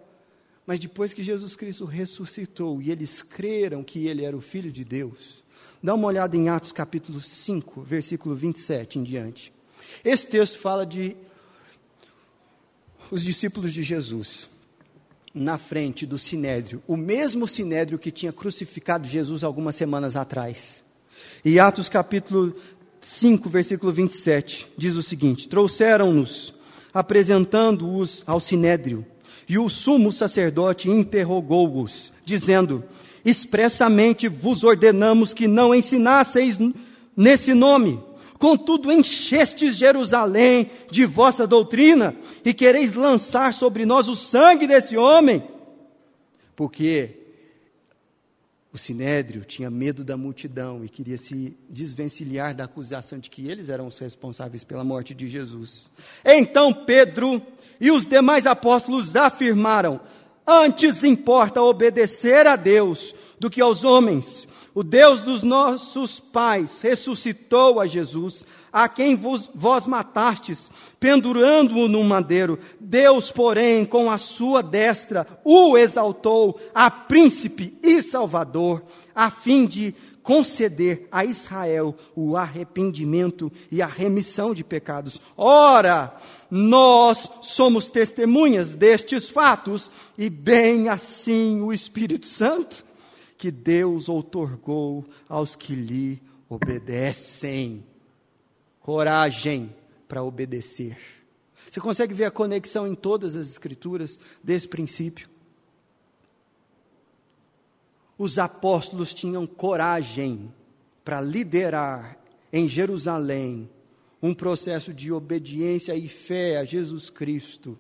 Mas 0.65 0.79
depois 0.79 1.13
que 1.13 1.23
Jesus 1.23 1.57
Cristo 1.57 1.85
ressuscitou 1.85 2.81
e 2.81 2.91
eles 2.91 3.21
creram 3.21 3.83
que 3.83 4.07
ele 4.07 4.25
era 4.25 4.37
o 4.37 4.41
Filho 4.41 4.71
de 4.71 4.85
Deus, 4.85 5.43
dá 5.83 5.93
uma 5.95 6.07
olhada 6.07 6.37
em 6.37 6.49
Atos 6.49 6.71
capítulo 6.71 7.21
5, 7.21 7.83
versículo 7.83 8.35
27 8.35 9.01
em 9.01 9.03
diante. 9.03 9.53
Esse 10.05 10.27
texto 10.27 10.59
fala 10.59 10.87
de 10.87 11.17
os 13.11 13.23
discípulos 13.23 13.73
de 13.73 13.83
Jesus 13.83 14.49
na 15.35 15.59
frente 15.59 16.07
do 16.07 16.17
sinédrio, 16.17 16.81
o 16.87 16.97
mesmo 16.97 17.49
sinédrio 17.49 17.99
que 17.99 18.13
tinha 18.13 18.33
crucificado 18.33 19.07
Jesus 19.07 19.43
algumas 19.43 19.75
semanas 19.75 20.15
atrás. 20.15 20.85
E 21.45 21.59
Atos 21.59 21.89
capítulo 21.89 22.57
5, 23.05 23.51
versículo 23.51 23.93
27, 23.93 24.67
diz 24.79 24.97
o 24.97 25.03
seguinte: 25.03 25.47
Trouxeram-nos, 25.47 26.55
apresentando-os 26.93 28.25
ao 28.27 28.41
sinédrio, 28.41 29.05
e 29.47 29.59
o 29.59 29.69
sumo 29.69 30.11
sacerdote 30.11 30.89
interrogou-os, 30.89 32.13
dizendo: 32.25 32.83
Expressamente 33.23 34.27
vos 34.27 34.65
ordenamos 34.65 35.35
que 35.35 35.47
não 35.47 35.75
ensinasseis 35.75 36.59
nesse 37.15 37.53
nome. 37.53 38.01
Contudo, 38.39 38.91
enchestes 38.91 39.77
Jerusalém 39.77 40.71
de 40.91 41.05
vossa 41.05 41.47
doutrina 41.47 42.17
e 42.43 42.55
quereis 42.55 42.95
lançar 42.95 43.53
sobre 43.53 43.85
nós 43.85 44.09
o 44.09 44.17
sangue 44.17 44.67
desse 44.67 44.97
homem. 44.97 45.43
Porque 46.57 47.24
o 48.75 48.79
sinédrio 48.79 49.45
tinha 49.45 49.71
medo 49.71 50.05
da 50.05 50.17
multidão 50.17 50.85
e 50.85 50.89
queria 50.89 51.17
se 51.17 51.57
desvencilhar 51.71 52.53
da 52.53 52.65
acusação 52.65 53.21
de 53.21 53.31
que 53.31 53.49
eles 53.49 53.69
eram 53.69 53.87
os 53.87 53.97
responsáveis 54.01 54.65
pela 54.65 54.83
morte 54.83 55.15
de 55.15 55.29
Jesus. 55.29 55.89
Então 56.25 56.75
Pedro 56.75 57.41
e 57.81 57.93
os 57.93 58.05
demais 58.05 58.49
apóstolos 58.49 59.15
afirmaram: 59.15 60.01
Antes 60.45 61.05
importa 61.05 61.63
obedecer 61.63 62.49
a 62.49 62.57
Deus 62.57 63.15
do 63.39 63.49
que 63.49 63.61
aos 63.61 63.85
homens, 63.85 64.49
O 64.75 64.83
Deus 64.83 65.21
dos 65.21 65.45
nossos 65.45 66.19
pais 66.19 66.83
ressuscitou 66.83 67.79
a 67.79 67.87
Jesus, 67.87 68.45
a 68.73 68.89
quem 68.89 69.15
vos, 69.15 69.49
vós 69.55 69.87
matastes, 69.87 70.69
pendurando-o 70.99 71.87
no 71.87 72.03
madeiro. 72.03 72.59
Deus, 72.81 73.31
porém, 73.31 73.85
com 73.85 74.11
a 74.11 74.19
sua 74.19 74.65
destra, 74.65 75.25
o 75.45 75.79
exaltou 75.79 76.59
a 76.75 76.91
príncipe 76.91 77.79
e 77.85 78.03
salvador, 78.03 78.83
a 79.15 79.31
fim 79.31 79.65
de 79.65 79.95
conceder 80.25 81.07
a 81.13 81.25
Israel 81.25 81.95
o 82.17 82.37
arrependimento 82.37 83.53
e 83.71 83.81
a 83.81 83.87
remissão 83.87 84.53
de 84.53 84.65
pecados. 84.65 85.21
Ora, 85.37 86.17
nós 86.51 87.31
somos 87.43 87.89
testemunhas 87.89 88.75
destes 88.75 89.29
fatos, 89.29 89.89
e 90.19 90.29
bem 90.29 90.89
assim 90.89 91.61
o 91.61 91.73
Espírito 91.73 92.27
Santo 92.27 92.85
que 93.37 93.51
Deus 93.51 94.09
outorgou 94.09 95.05
aos 95.29 95.57
que 95.57 95.75
lhe 95.75 96.23
obedecem. 96.49 97.85
Coragem 98.81 99.75
para 100.07 100.23
obedecer. 100.23 100.99
Você 101.71 101.81
consegue 101.81 102.15
ver 102.15 102.25
a 102.25 102.31
conexão 102.31 102.87
em 102.87 102.95
todas 102.95 103.35
as 103.35 103.49
Escrituras 103.49 104.21
desse 104.43 104.69
princípio? 104.69 105.29
Os 108.17 108.39
apóstolos 108.39 109.13
tinham 109.13 109.47
coragem 109.47 110.53
para 111.05 111.21
liderar 111.21 112.17
em 112.53 112.69
Jerusalém 112.69 113.69
um 114.23 114.33
processo 114.33 114.95
de 114.95 115.11
obediência 115.11 115.95
e 115.97 116.09
fé 116.09 116.59
a 116.59 116.65
Jesus 116.65 117.11
Cristo. 117.11 117.79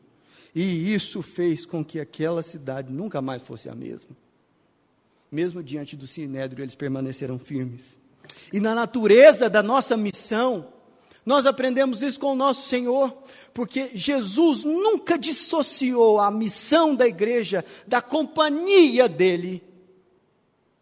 E 0.54 0.92
isso 0.92 1.22
fez 1.22 1.64
com 1.64 1.84
que 1.84 2.00
aquela 2.00 2.42
cidade 2.42 2.92
nunca 2.92 3.22
mais 3.22 3.42
fosse 3.42 3.68
a 3.68 3.74
mesma 3.74 4.23
mesmo 5.34 5.62
diante 5.62 5.96
do 5.96 6.06
sinédrio, 6.06 6.62
eles 6.62 6.76
permaneceram 6.76 7.38
firmes. 7.38 7.82
E 8.52 8.60
na 8.60 8.74
natureza 8.74 9.50
da 9.50 9.62
nossa 9.62 9.96
missão, 9.96 10.68
nós 11.26 11.44
aprendemos 11.44 12.02
isso 12.02 12.20
com 12.20 12.32
o 12.32 12.36
nosso 12.36 12.68
Senhor, 12.68 13.12
porque 13.52 13.90
Jesus 13.94 14.62
nunca 14.62 15.18
dissociou 15.18 16.20
a 16.20 16.30
missão 16.30 16.94
da 16.94 17.06
igreja 17.06 17.64
da 17.86 18.00
companhia 18.00 19.08
dele 19.08 19.62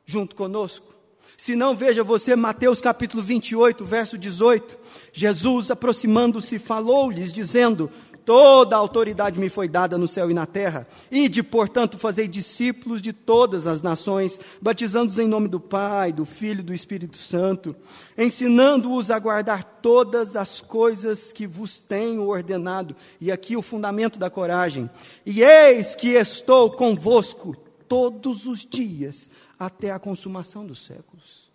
junto 0.05 0.37
conosco. 0.37 0.93
Se 1.37 1.57
não, 1.57 1.75
veja 1.75 2.05
você 2.05 2.37
Mateus 2.37 2.81
capítulo 2.81 3.23
28, 3.23 3.85
verso 3.85 4.19
18. 4.19 4.79
Jesus, 5.13 5.71
aproximando-se, 5.71 6.59
falou-lhes, 6.59 7.33
dizendo: 7.33 7.91
Toda 8.25 8.77
a 8.77 8.79
autoridade 8.79 9.41
me 9.41 9.49
foi 9.49 9.69
dada 9.69 9.99
no 9.99 10.07
céu 10.07 10.31
e 10.31 10.35
na 10.35 10.47
terra. 10.47 10.87
E 11.11 11.29
de, 11.29 11.43
portanto, 11.43 11.99
fazei 11.99 12.29
discípulos 12.29 13.03
de 13.03 13.13
todas 13.13 13.67
as 13.67 13.83
nações, 13.83 14.39
batizando-os 14.61 15.19
em 15.19 15.27
nome 15.27 15.49
do 15.49 15.59
Pai, 15.59 16.13
do 16.13 16.25
Filho 16.25 16.61
e 16.61 16.65
do 16.65 16.75
Espírito 16.75 17.17
Santo, 17.17 17.75
ensinando-os 18.17 19.11
a 19.11 19.19
guardar 19.19 19.65
todas 19.83 20.37
as 20.37 20.61
coisas 20.61 21.33
que 21.33 21.47
vos 21.47 21.79
tenho 21.79 22.29
ordenado. 22.29 22.95
E 23.21 23.33
aqui 23.33 23.57
o 23.57 23.63
fundamento 23.63 24.19
da 24.19 24.31
coragem. 24.31 24.89
E 25.27 25.43
eis 25.43 25.95
que 25.95 26.11
estou 26.11 26.71
convosco 26.71 27.57
todos 27.89 28.47
os 28.47 28.65
dias, 28.65 29.29
até 29.59 29.91
a 29.91 29.99
consumação 29.99 30.65
dos 30.65 30.85
séculos. 30.85 31.51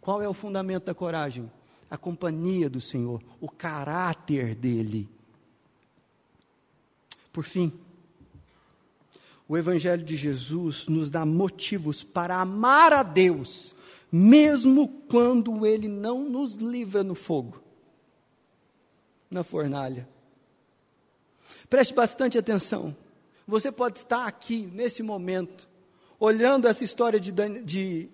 Qual 0.00 0.22
é 0.22 0.28
o 0.28 0.34
fundamento 0.34 0.84
da 0.84 0.94
coragem? 0.94 1.50
A 1.90 1.96
companhia 1.96 2.68
do 2.70 2.80
Senhor, 2.80 3.22
o 3.40 3.48
caráter 3.48 4.54
dele. 4.54 5.08
Por 7.36 7.44
fim, 7.44 7.70
o 9.46 9.58
Evangelho 9.58 10.02
de 10.02 10.16
Jesus 10.16 10.88
nos 10.88 11.10
dá 11.10 11.26
motivos 11.26 12.02
para 12.02 12.40
amar 12.40 12.94
a 12.94 13.02
Deus, 13.02 13.74
mesmo 14.10 14.88
quando 15.06 15.66
Ele 15.66 15.86
não 15.86 16.30
nos 16.30 16.54
livra 16.54 17.04
no 17.04 17.14
fogo, 17.14 17.62
na 19.30 19.44
fornalha. 19.44 20.08
Preste 21.68 21.92
bastante 21.92 22.38
atenção. 22.38 22.96
Você 23.46 23.70
pode 23.70 23.98
estar 23.98 24.26
aqui, 24.26 24.70
nesse 24.72 25.02
momento, 25.02 25.68
olhando 26.18 26.66
essa 26.66 26.84
história 26.84 27.20
de, 27.20 27.32
de, 27.32 28.08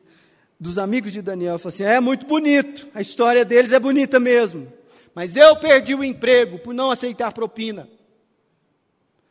dos 0.59 0.79
amigos 0.79 1.13
de 1.13 1.23
Daniel 1.23 1.61
falar 1.61 1.73
assim: 1.73 1.85
é 1.85 2.01
muito 2.01 2.27
bonito, 2.27 2.89
a 2.93 3.01
história 3.01 3.45
deles 3.45 3.71
é 3.71 3.79
bonita 3.79 4.19
mesmo, 4.19 4.67
mas 5.15 5.37
eu 5.37 5.55
perdi 5.55 5.95
o 5.95 6.03
emprego 6.03 6.59
por 6.59 6.75
não 6.75 6.91
aceitar 6.91 7.33
propina. 7.33 7.89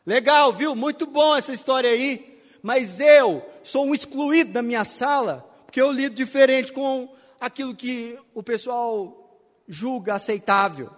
Legal, 0.04 0.52
viu? 0.52 0.74
Muito 0.74 1.06
bom 1.06 1.36
essa 1.36 1.52
história 1.52 1.90
aí. 1.90 2.40
Mas 2.62 3.00
eu 3.00 3.44
sou 3.62 3.86
um 3.86 3.94
excluído 3.94 4.52
da 4.52 4.62
minha 4.62 4.84
sala, 4.84 5.48
porque 5.66 5.80
eu 5.80 5.90
lido 5.90 6.14
diferente 6.14 6.72
com 6.72 7.08
aquilo 7.40 7.74
que 7.74 8.16
o 8.34 8.42
pessoal 8.42 9.40
julga 9.66 10.14
aceitável. 10.14 10.90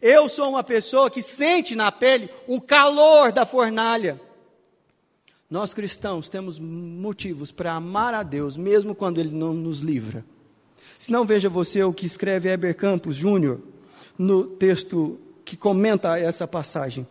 Eu 0.00 0.28
sou 0.28 0.50
uma 0.50 0.62
pessoa 0.62 1.10
que 1.10 1.22
sente 1.22 1.74
na 1.74 1.90
pele 1.90 2.30
o 2.46 2.60
calor 2.60 3.32
da 3.32 3.46
fornalha. 3.46 4.20
Nós 5.48 5.72
cristãos 5.72 6.28
temos 6.28 6.58
motivos 6.58 7.52
para 7.52 7.74
amar 7.74 8.12
a 8.14 8.22
Deus, 8.22 8.56
mesmo 8.56 8.94
quando 8.94 9.18
Ele 9.18 9.34
não 9.34 9.52
nos 9.52 9.78
livra. 9.78 10.24
Se 10.98 11.10
não, 11.10 11.24
veja 11.24 11.48
você 11.48 11.82
o 11.82 11.92
que 11.92 12.06
escreve 12.06 12.48
Heber 12.48 12.74
Campos 12.76 13.16
Júnior 13.16 13.60
no 14.18 14.44
texto 14.44 15.18
que 15.44 15.56
comenta 15.56 16.18
essa 16.18 16.46
passagem 16.46 17.06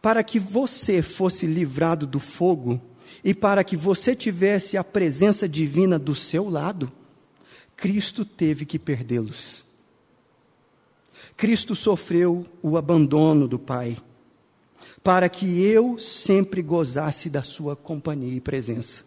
para 0.00 0.22
que 0.22 0.38
você 0.38 1.02
fosse 1.02 1.46
livrado 1.46 2.06
do 2.06 2.20
fogo 2.20 2.80
e 3.24 3.34
para 3.34 3.64
que 3.64 3.76
você 3.76 4.14
tivesse 4.14 4.76
a 4.76 4.84
presença 4.84 5.48
divina 5.48 5.98
do 5.98 6.14
seu 6.14 6.48
lado, 6.48 6.92
Cristo 7.76 8.24
teve 8.24 8.64
que 8.64 8.78
perdê-los. 8.78 9.64
Cristo 11.36 11.74
sofreu 11.74 12.46
o 12.62 12.76
abandono 12.76 13.46
do 13.46 13.58
Pai, 13.58 13.98
para 15.02 15.28
que 15.28 15.60
eu 15.60 15.98
sempre 15.98 16.62
gozasse 16.62 17.28
da 17.28 17.42
sua 17.42 17.76
companhia 17.76 18.34
e 18.34 18.40
presença. 18.40 19.04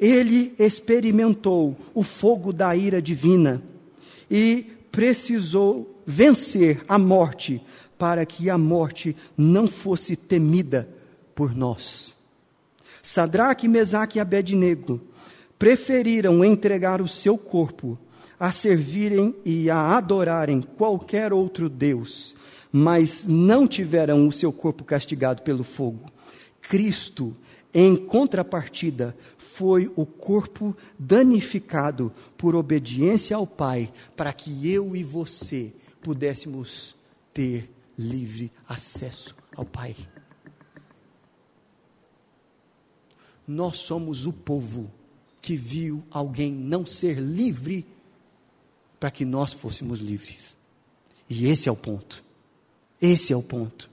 Ele 0.00 0.54
experimentou 0.58 1.76
o 1.92 2.02
fogo 2.02 2.52
da 2.52 2.74
ira 2.74 3.02
divina 3.02 3.62
e 4.30 4.64
precisou 4.90 6.02
vencer 6.06 6.82
a 6.88 6.98
morte 6.98 7.62
para 7.98 8.24
que 8.24 8.48
a 8.48 8.56
morte 8.56 9.16
não 9.36 9.66
fosse 9.66 10.14
temida 10.14 10.88
por 11.34 11.54
nós. 11.54 12.14
Sadraque, 13.02 13.66
Mesaque 13.66 14.18
e 14.18 14.20
Abednego 14.20 15.00
preferiram 15.58 16.44
entregar 16.44 17.00
o 17.00 17.08
seu 17.08 17.36
corpo 17.36 17.98
a 18.38 18.52
servirem 18.52 19.34
e 19.44 19.68
a 19.68 19.96
adorarem 19.96 20.60
qualquer 20.60 21.32
outro 21.32 21.68
Deus, 21.68 22.36
mas 22.70 23.26
não 23.26 23.66
tiveram 23.66 24.28
o 24.28 24.32
seu 24.32 24.52
corpo 24.52 24.84
castigado 24.84 25.42
pelo 25.42 25.64
fogo. 25.64 26.10
Cristo, 26.60 27.36
em 27.74 27.96
contrapartida, 27.96 29.16
foi 29.36 29.90
o 29.96 30.06
corpo 30.06 30.76
danificado 30.96 32.12
por 32.36 32.54
obediência 32.54 33.36
ao 33.36 33.46
Pai, 33.46 33.90
para 34.16 34.32
que 34.32 34.72
eu 34.72 34.94
e 34.94 35.02
você 35.02 35.72
pudéssemos 36.00 36.94
ter 37.34 37.68
livre 37.98 38.52
acesso 38.68 39.34
ao 39.56 39.64
Pai. 39.64 39.96
Nós 43.46 43.78
somos 43.78 44.24
o 44.24 44.32
povo 44.32 44.90
que 45.42 45.56
viu 45.56 46.04
alguém 46.10 46.52
não 46.52 46.86
ser 46.86 47.18
livre 47.18 47.86
para 49.00 49.10
que 49.10 49.24
nós 49.24 49.52
fôssemos 49.52 50.00
livres. 50.00 50.56
E 51.28 51.46
esse 51.46 51.68
é 51.68 51.72
o 51.72 51.76
ponto. 51.76 52.22
Esse 53.00 53.32
é 53.32 53.36
o 53.36 53.42
ponto. 53.42 53.90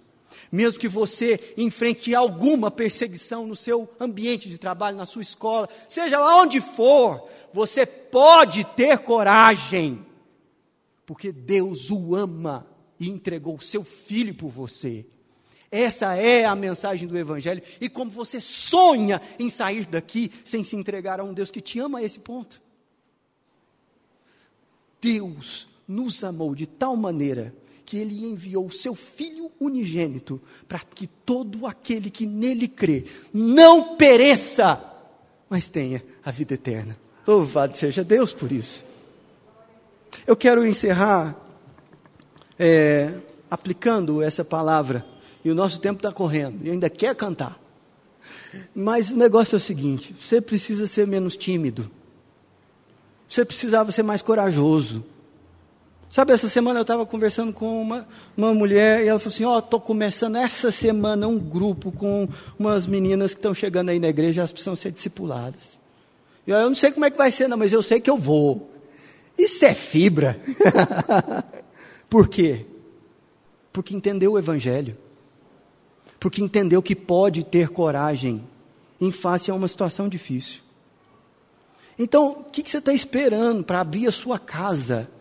Mesmo 0.52 0.80
que 0.80 0.88
você 0.88 1.54
enfrente 1.58 2.14
alguma 2.14 2.70
perseguição 2.70 3.48
no 3.48 3.56
seu 3.56 3.90
ambiente 4.00 4.50
de 4.50 4.58
trabalho, 4.58 4.98
na 4.98 5.06
sua 5.06 5.22
escola, 5.22 5.70
seja 5.88 6.20
lá 6.20 6.42
onde 6.42 6.62
for, 6.62 7.28
você 7.54 7.86
pode 7.86 8.64
ter 8.64 9.00
coragem, 9.00 10.06
porque 11.06 11.32
Deus 11.32 11.90
o 11.90 12.16
ama 12.16 12.68
e 13.00 13.10
entregou 13.10 13.56
o 13.56 13.62
seu 13.62 13.84
filho 13.84 14.34
por 14.34 14.50
você. 14.50 15.06
Essa 15.72 16.16
é 16.16 16.46
a 16.46 16.56
mensagem 16.56 17.08
do 17.08 17.18
Evangelho. 17.18 17.62
E 17.82 17.90
como 17.90 18.10
você 18.10 18.40
sonha 18.40 19.22
em 19.38 19.50
sair 19.50 19.86
daqui 19.86 20.32
sem 20.44 20.64
se 20.64 20.76
entregar 20.76 21.20
a 21.20 21.24
um 21.24 21.34
Deus 21.34 21.52
que 21.52 21.62
te 21.62 21.80
ama 21.80 22.00
a 22.00 22.04
esse 22.04 22.20
ponto. 22.20 22.62
Deus 25.02 25.68
nos 25.88 26.24
amou 26.24 26.56
de 26.56 26.66
tal 26.66 26.96
maneira 26.96 27.54
que 27.86 27.98
ele 27.98 28.26
enviou 28.26 28.66
o 28.66 28.72
seu 28.72 28.96
filho 28.96 29.52
unigênito 29.60 30.42
para 30.68 30.80
que 30.80 31.06
todo 31.08 31.68
aquele 31.68 32.10
que 32.10 32.26
nele 32.26 32.68
crê 32.68 33.06
não 33.32 33.96
pereça, 33.96 34.82
mas 35.48 35.68
tenha 35.68 36.04
a 36.24 36.32
vida 36.32 36.56
eterna. 36.56 36.98
Louvado 37.28 37.78
seja 37.78 38.04
Deus 38.04 38.34
por 38.34 38.52
isso. 38.52 38.84
Eu 40.26 40.36
quero 40.36 40.66
encerrar 40.66 41.38
é, 42.60 43.14
aplicando 43.50 44.22
essa 44.22 44.44
palavra, 44.44 45.06
e 45.44 45.52
o 45.52 45.56
nosso 45.56 45.80
tempo 45.80 45.98
está 45.98 46.12
correndo, 46.12 46.66
e 46.66 46.72
ainda 46.72 46.90
quer 46.90 47.16
cantar. 47.16 47.60
Mas 48.74 49.12
o 49.12 49.16
negócio 49.16 49.56
é 49.56 49.58
o 49.58 49.62
seguinte: 49.62 50.16
você 50.20 50.42
precisa 50.42 50.88
ser 50.88 51.06
menos 51.08 51.38
tímido. 51.38 51.90
Você 53.28 53.44
precisava 53.44 53.92
ser 53.92 54.04
mais 54.04 54.22
corajoso. 54.22 55.04
Sabe, 56.12 56.32
essa 56.32 56.48
semana 56.48 56.80
eu 56.80 56.84
estava 56.84 57.06
conversando 57.06 57.52
com 57.52 57.82
uma, 57.82 58.08
uma 58.38 58.54
mulher 58.54 59.04
e 59.04 59.08
ela 59.08 59.20
falou 59.20 59.34
assim: 59.34 59.44
Ó, 59.44 59.56
oh, 59.56 59.60
estou 59.60 59.80
começando 59.80 60.38
essa 60.38 60.72
semana 60.72 61.28
um 61.28 61.38
grupo 61.38 61.92
com 61.92 62.28
umas 62.58 62.88
meninas 62.88 63.34
que 63.34 63.40
estão 63.40 63.54
chegando 63.54 63.90
aí 63.90 64.00
na 64.00 64.08
igreja, 64.08 64.42
elas 64.42 64.52
precisam 64.52 64.76
ser 64.76 64.92
discipuladas. 64.92 65.80
E 66.48 66.52
eu, 66.52 66.58
eu 66.58 66.68
não 66.68 66.76
sei 66.76 66.92
como 66.92 67.06
é 67.06 67.12
que 67.12 67.18
vai 67.18 67.32
ser, 67.32 67.48
não, 67.48 67.58
mas 67.58 67.74
eu 67.74 67.84
sei 67.84 68.00
que 68.00 68.10
eu 68.10 68.18
vou. 68.18 68.70
Isso 69.38 69.66
é 69.66 69.74
fibra. 69.74 70.40
Por 72.16 72.30
quê? 72.30 72.66
Porque 73.74 73.94
entendeu 73.94 74.32
o 74.32 74.40
Evangelho. 74.40 74.98
Porque 76.18 76.42
entendeu 76.42 76.82
que 76.82 76.96
pode 76.96 77.44
ter 77.44 77.68
coragem 77.68 78.42
em 79.02 79.12
face 79.12 79.52
a 79.52 79.54
uma 79.54 79.68
situação 79.68 80.08
difícil. 80.08 80.62
Então, 82.00 82.30
o 82.30 82.44
que, 82.46 82.64
que 82.64 82.72
você 82.72 82.78
está 82.78 82.94
esperando 82.94 83.66
para 83.66 83.82
abrir 83.82 84.08
a 84.08 84.14
sua 84.14 84.40
casa? 84.40 85.12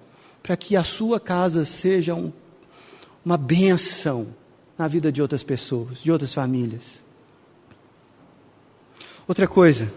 Para 0.41 0.57
que 0.57 0.77
a 0.77 0.85
sua 0.85 1.19
casa 1.19 1.65
seja 1.65 2.15
um, 2.15 2.33
uma 3.25 3.37
benção 3.37 4.29
na 4.79 4.87
vida 4.87 5.11
de 5.11 5.21
outras 5.21 5.43
pessoas, 5.43 5.99
de 5.99 6.13
outras 6.13 6.33
famílias. 6.33 7.03
Outra 9.27 9.49
coisa, 9.49 9.93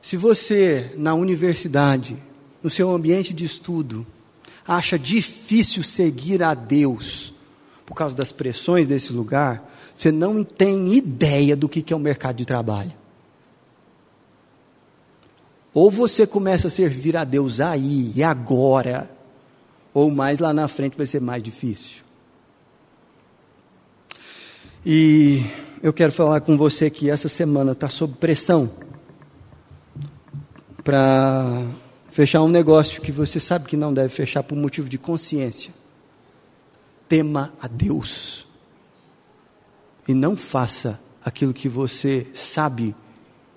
se 0.00 0.16
você 0.16 0.94
na 0.96 1.12
universidade, 1.12 2.16
no 2.62 2.70
seu 2.70 2.88
ambiente 2.92 3.34
de 3.34 3.44
estudo, 3.44 4.06
acha 4.66 4.98
difícil 4.98 5.82
seguir 5.82 6.42
a 6.42 6.54
Deus 6.54 7.34
por 7.84 7.94
causa 7.94 8.16
das 8.16 8.32
pressões 8.32 8.86
desse 8.86 9.12
lugar, 9.12 9.70
você 9.96 10.10
não 10.10 10.42
tem 10.42 10.94
ideia 10.94 11.54
do 11.54 11.68
que 11.68 11.92
é 11.92 11.96
o 11.96 12.00
mercado 12.00 12.36
de 12.36 12.46
trabalho. 12.46 12.92
Ou 15.72 15.90
você 15.90 16.26
começa 16.26 16.68
a 16.68 16.70
servir 16.70 17.16
a 17.16 17.24
Deus 17.24 17.60
aí 17.60 18.12
e 18.14 18.22
agora, 18.22 19.10
ou 19.92 20.10
mais 20.10 20.38
lá 20.38 20.54
na 20.54 20.68
frente 20.68 20.96
vai 20.96 21.06
ser 21.06 21.20
mais 21.20 21.42
difícil. 21.42 22.02
E 24.86 25.44
eu 25.82 25.92
quero 25.92 26.12
falar 26.12 26.40
com 26.40 26.56
você 26.56 26.88
que 26.88 27.10
essa 27.10 27.28
semana 27.28 27.72
está 27.72 27.88
sob 27.88 28.14
pressão 28.14 28.70
para 30.82 31.66
fechar 32.14 32.44
um 32.44 32.48
negócio 32.48 33.02
que 33.02 33.10
você 33.10 33.40
sabe 33.40 33.66
que 33.66 33.76
não 33.76 33.92
deve 33.92 34.08
fechar 34.08 34.44
por 34.44 34.54
motivo 34.54 34.88
de 34.88 34.96
consciência. 34.96 35.74
Tema 37.08 37.52
a 37.60 37.66
Deus. 37.66 38.46
E 40.06 40.14
não 40.14 40.36
faça 40.36 41.00
aquilo 41.24 41.52
que 41.52 41.68
você 41.68 42.28
sabe 42.32 42.94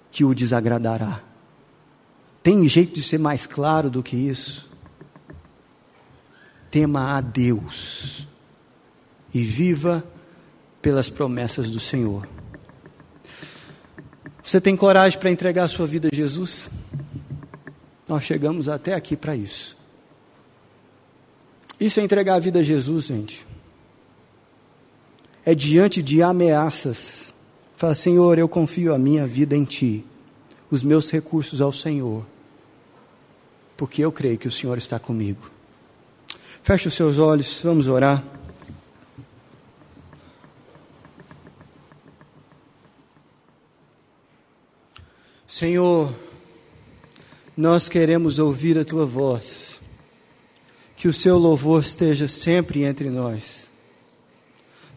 que 0.09 0.25
o 0.25 0.33
desagradará. 0.33 1.21
Tem 2.41 2.67
jeito 2.67 2.95
de 2.95 3.03
ser 3.03 3.19
mais 3.19 3.45
claro 3.45 3.91
do 3.91 4.01
que 4.01 4.15
isso? 4.15 4.67
Tema 6.71 7.15
a 7.15 7.21
Deus 7.21 8.27
e 9.35 9.43
viva 9.43 10.03
pelas 10.81 11.11
promessas 11.11 11.69
do 11.69 11.79
Senhor. 11.79 12.27
Você 14.43 14.59
tem 14.59 14.75
coragem 14.75 15.19
para 15.19 15.29
entregar 15.29 15.65
a 15.65 15.69
sua 15.69 15.85
vida 15.85 16.09
a 16.11 16.15
Jesus? 16.15 16.71
Nós 18.07 18.23
chegamos 18.23 18.69
até 18.69 18.93
aqui 18.93 19.17
para 19.17 19.35
isso. 19.35 19.75
Isso 21.79 21.99
é 21.99 22.03
entregar 22.03 22.35
a 22.35 22.39
vida 22.39 22.59
a 22.59 22.63
Jesus, 22.63 23.05
gente. 23.05 23.45
É 25.45 25.53
diante 25.53 26.01
de 26.01 26.23
ameaças. 26.23 27.33
Fala, 27.75 27.93
Senhor, 27.93 28.39
eu 28.39 28.47
confio 28.47 28.93
a 28.93 28.97
minha 28.97 29.27
vida 29.27 29.55
em 29.55 29.63
Ti, 29.63 30.03
os 30.71 30.81
meus 30.81 31.11
recursos 31.11 31.61
ao 31.61 31.71
Senhor, 31.71 32.25
porque 33.75 34.03
eu 34.03 34.11
creio 34.11 34.37
que 34.37 34.47
o 34.47 34.51
Senhor 34.51 34.77
está 34.77 34.97
comigo. 34.97 35.51
Feche 36.63 36.87
os 36.87 36.95
seus 36.95 37.19
olhos, 37.19 37.61
vamos 37.63 37.87
orar. 37.87 38.23
Senhor, 45.45 46.13
nós 47.57 47.89
queremos 47.89 48.37
ouvir 48.37 48.77
a 48.77 48.85
tua 48.85 49.03
voz. 49.03 49.81
Que 50.95 51.07
o 51.07 51.13
seu 51.13 51.39
louvor 51.39 51.81
esteja 51.81 52.27
sempre 52.27 52.83
entre 52.83 53.09
nós. 53.09 53.71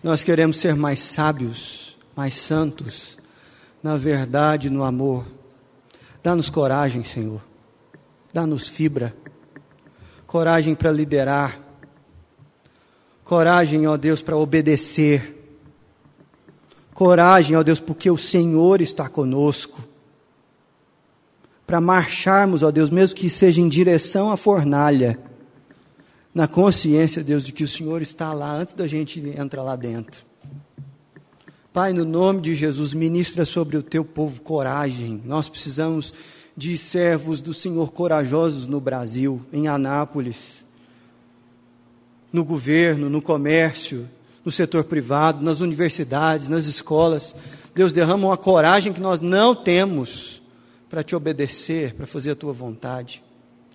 Nós 0.03 0.23
queremos 0.23 0.59
ser 0.59 0.75
mais 0.75 1.01
sábios, 1.01 1.97
mais 2.15 2.35
santos, 2.35 3.19
na 3.83 3.97
verdade, 3.97 4.69
no 4.69 4.85
amor. 4.85 5.27
Dá-nos 6.23 6.51
coragem, 6.51 7.03
Senhor. 7.03 7.41
Dá-nos 8.33 8.69
fibra. 8.69 9.15
Coragem 10.27 10.75
para 10.75 10.93
liderar. 10.93 11.59
Coragem, 13.25 13.87
ó 13.87 13.97
Deus, 13.97 14.21
para 14.21 14.37
obedecer. 14.37 15.37
Coragem, 16.93 17.57
ó 17.57 17.63
Deus, 17.63 17.81
porque 17.81 18.11
o 18.11 18.19
Senhor 18.19 18.83
está 18.83 19.09
conosco 19.09 19.91
para 21.71 21.81
marcharmos, 21.81 22.65
ó 22.65 22.71
Deus, 22.73 22.91
mesmo 22.91 23.15
que 23.15 23.31
seja 23.31 23.61
em 23.61 23.69
direção 23.69 24.33
à 24.33 24.37
fornalha, 24.37 25.17
na 26.35 26.49
consciência, 26.49 27.23
Deus, 27.23 27.45
de 27.45 27.53
que 27.53 27.63
o 27.63 27.69
Senhor 27.69 28.03
está 28.03 28.33
lá 28.33 28.53
antes 28.53 28.75
da 28.75 28.89
gente 28.89 29.21
entrar 29.39 29.63
lá 29.63 29.77
dentro. 29.77 30.27
Pai, 31.73 31.93
no 31.93 32.05
nome 32.05 32.41
de 32.41 32.57
Jesus, 32.57 32.93
ministra 32.93 33.45
sobre 33.45 33.77
o 33.77 33.85
teu 33.85 34.05
povo 34.05 34.41
coragem. 34.41 35.23
Nós 35.25 35.49
precisamos 35.49 36.13
de 36.57 36.77
servos 36.77 37.41
do 37.41 37.55
Senhor 37.55 37.93
corajosos 37.93 38.67
no 38.67 38.81
Brasil, 38.81 39.41
em 39.53 39.69
Anápolis, 39.69 40.65
no 42.33 42.45
governo, 42.45 43.09
no 43.09 43.23
comércio, 43.23 44.09
no 44.45 44.51
setor 44.51 44.83
privado, 44.83 45.41
nas 45.41 45.61
universidades, 45.61 46.49
nas 46.49 46.67
escolas. 46.67 47.33
Deus 47.77 47.93
derrama 47.93 48.27
uma 48.27 48.37
coragem 48.37 48.93
que 48.93 49.01
nós 49.01 49.21
não 49.21 49.55
temos 49.55 50.40
para 50.91 51.05
te 51.05 51.15
obedecer, 51.15 51.95
para 51.95 52.07
fazer 52.07 52.33
a 52.33 52.35
tua 52.35 52.53
vontade. 52.53 53.23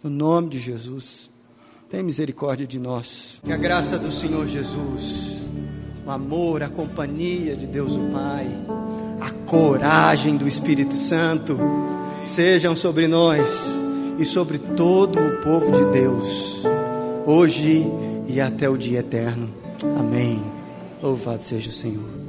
No 0.03 0.09
nome 0.09 0.49
de 0.49 0.59
Jesus, 0.59 1.30
tem 1.89 2.03
misericórdia 2.03 2.68
de 2.68 2.78
nós. 2.78 3.39
Que 3.43 3.53
a 3.53 3.57
graça 3.57 3.97
do 3.97 4.11
Senhor 4.11 4.45
Jesus, 4.45 5.41
o 6.05 6.11
amor, 6.11 6.61
a 6.61 6.68
companhia 6.68 7.55
de 7.55 7.66
Deus 7.66 7.93
o 7.93 8.11
Pai, 8.11 8.45
a 9.22 9.32
coragem 9.49 10.36
do 10.36 10.45
Espírito 10.45 10.93
Santo 10.93 11.57
sejam 12.26 12.76
sobre 12.76 13.07
nós 13.07 13.49
e 14.20 14.26
sobre 14.26 14.57
todo 14.57 15.18
o 15.18 15.41
povo 15.41 15.72
de 15.72 15.86
Deus, 15.93 16.63
hoje 17.26 17.86
e 18.28 18.41
até 18.41 18.70
o 18.70 18.78
dia 18.78 18.99
eterno. 18.99 19.49
Amém. 19.97 20.43
Louvado 21.01 21.43
seja 21.43 21.70
o 21.70 21.74
Senhor. 21.74 22.24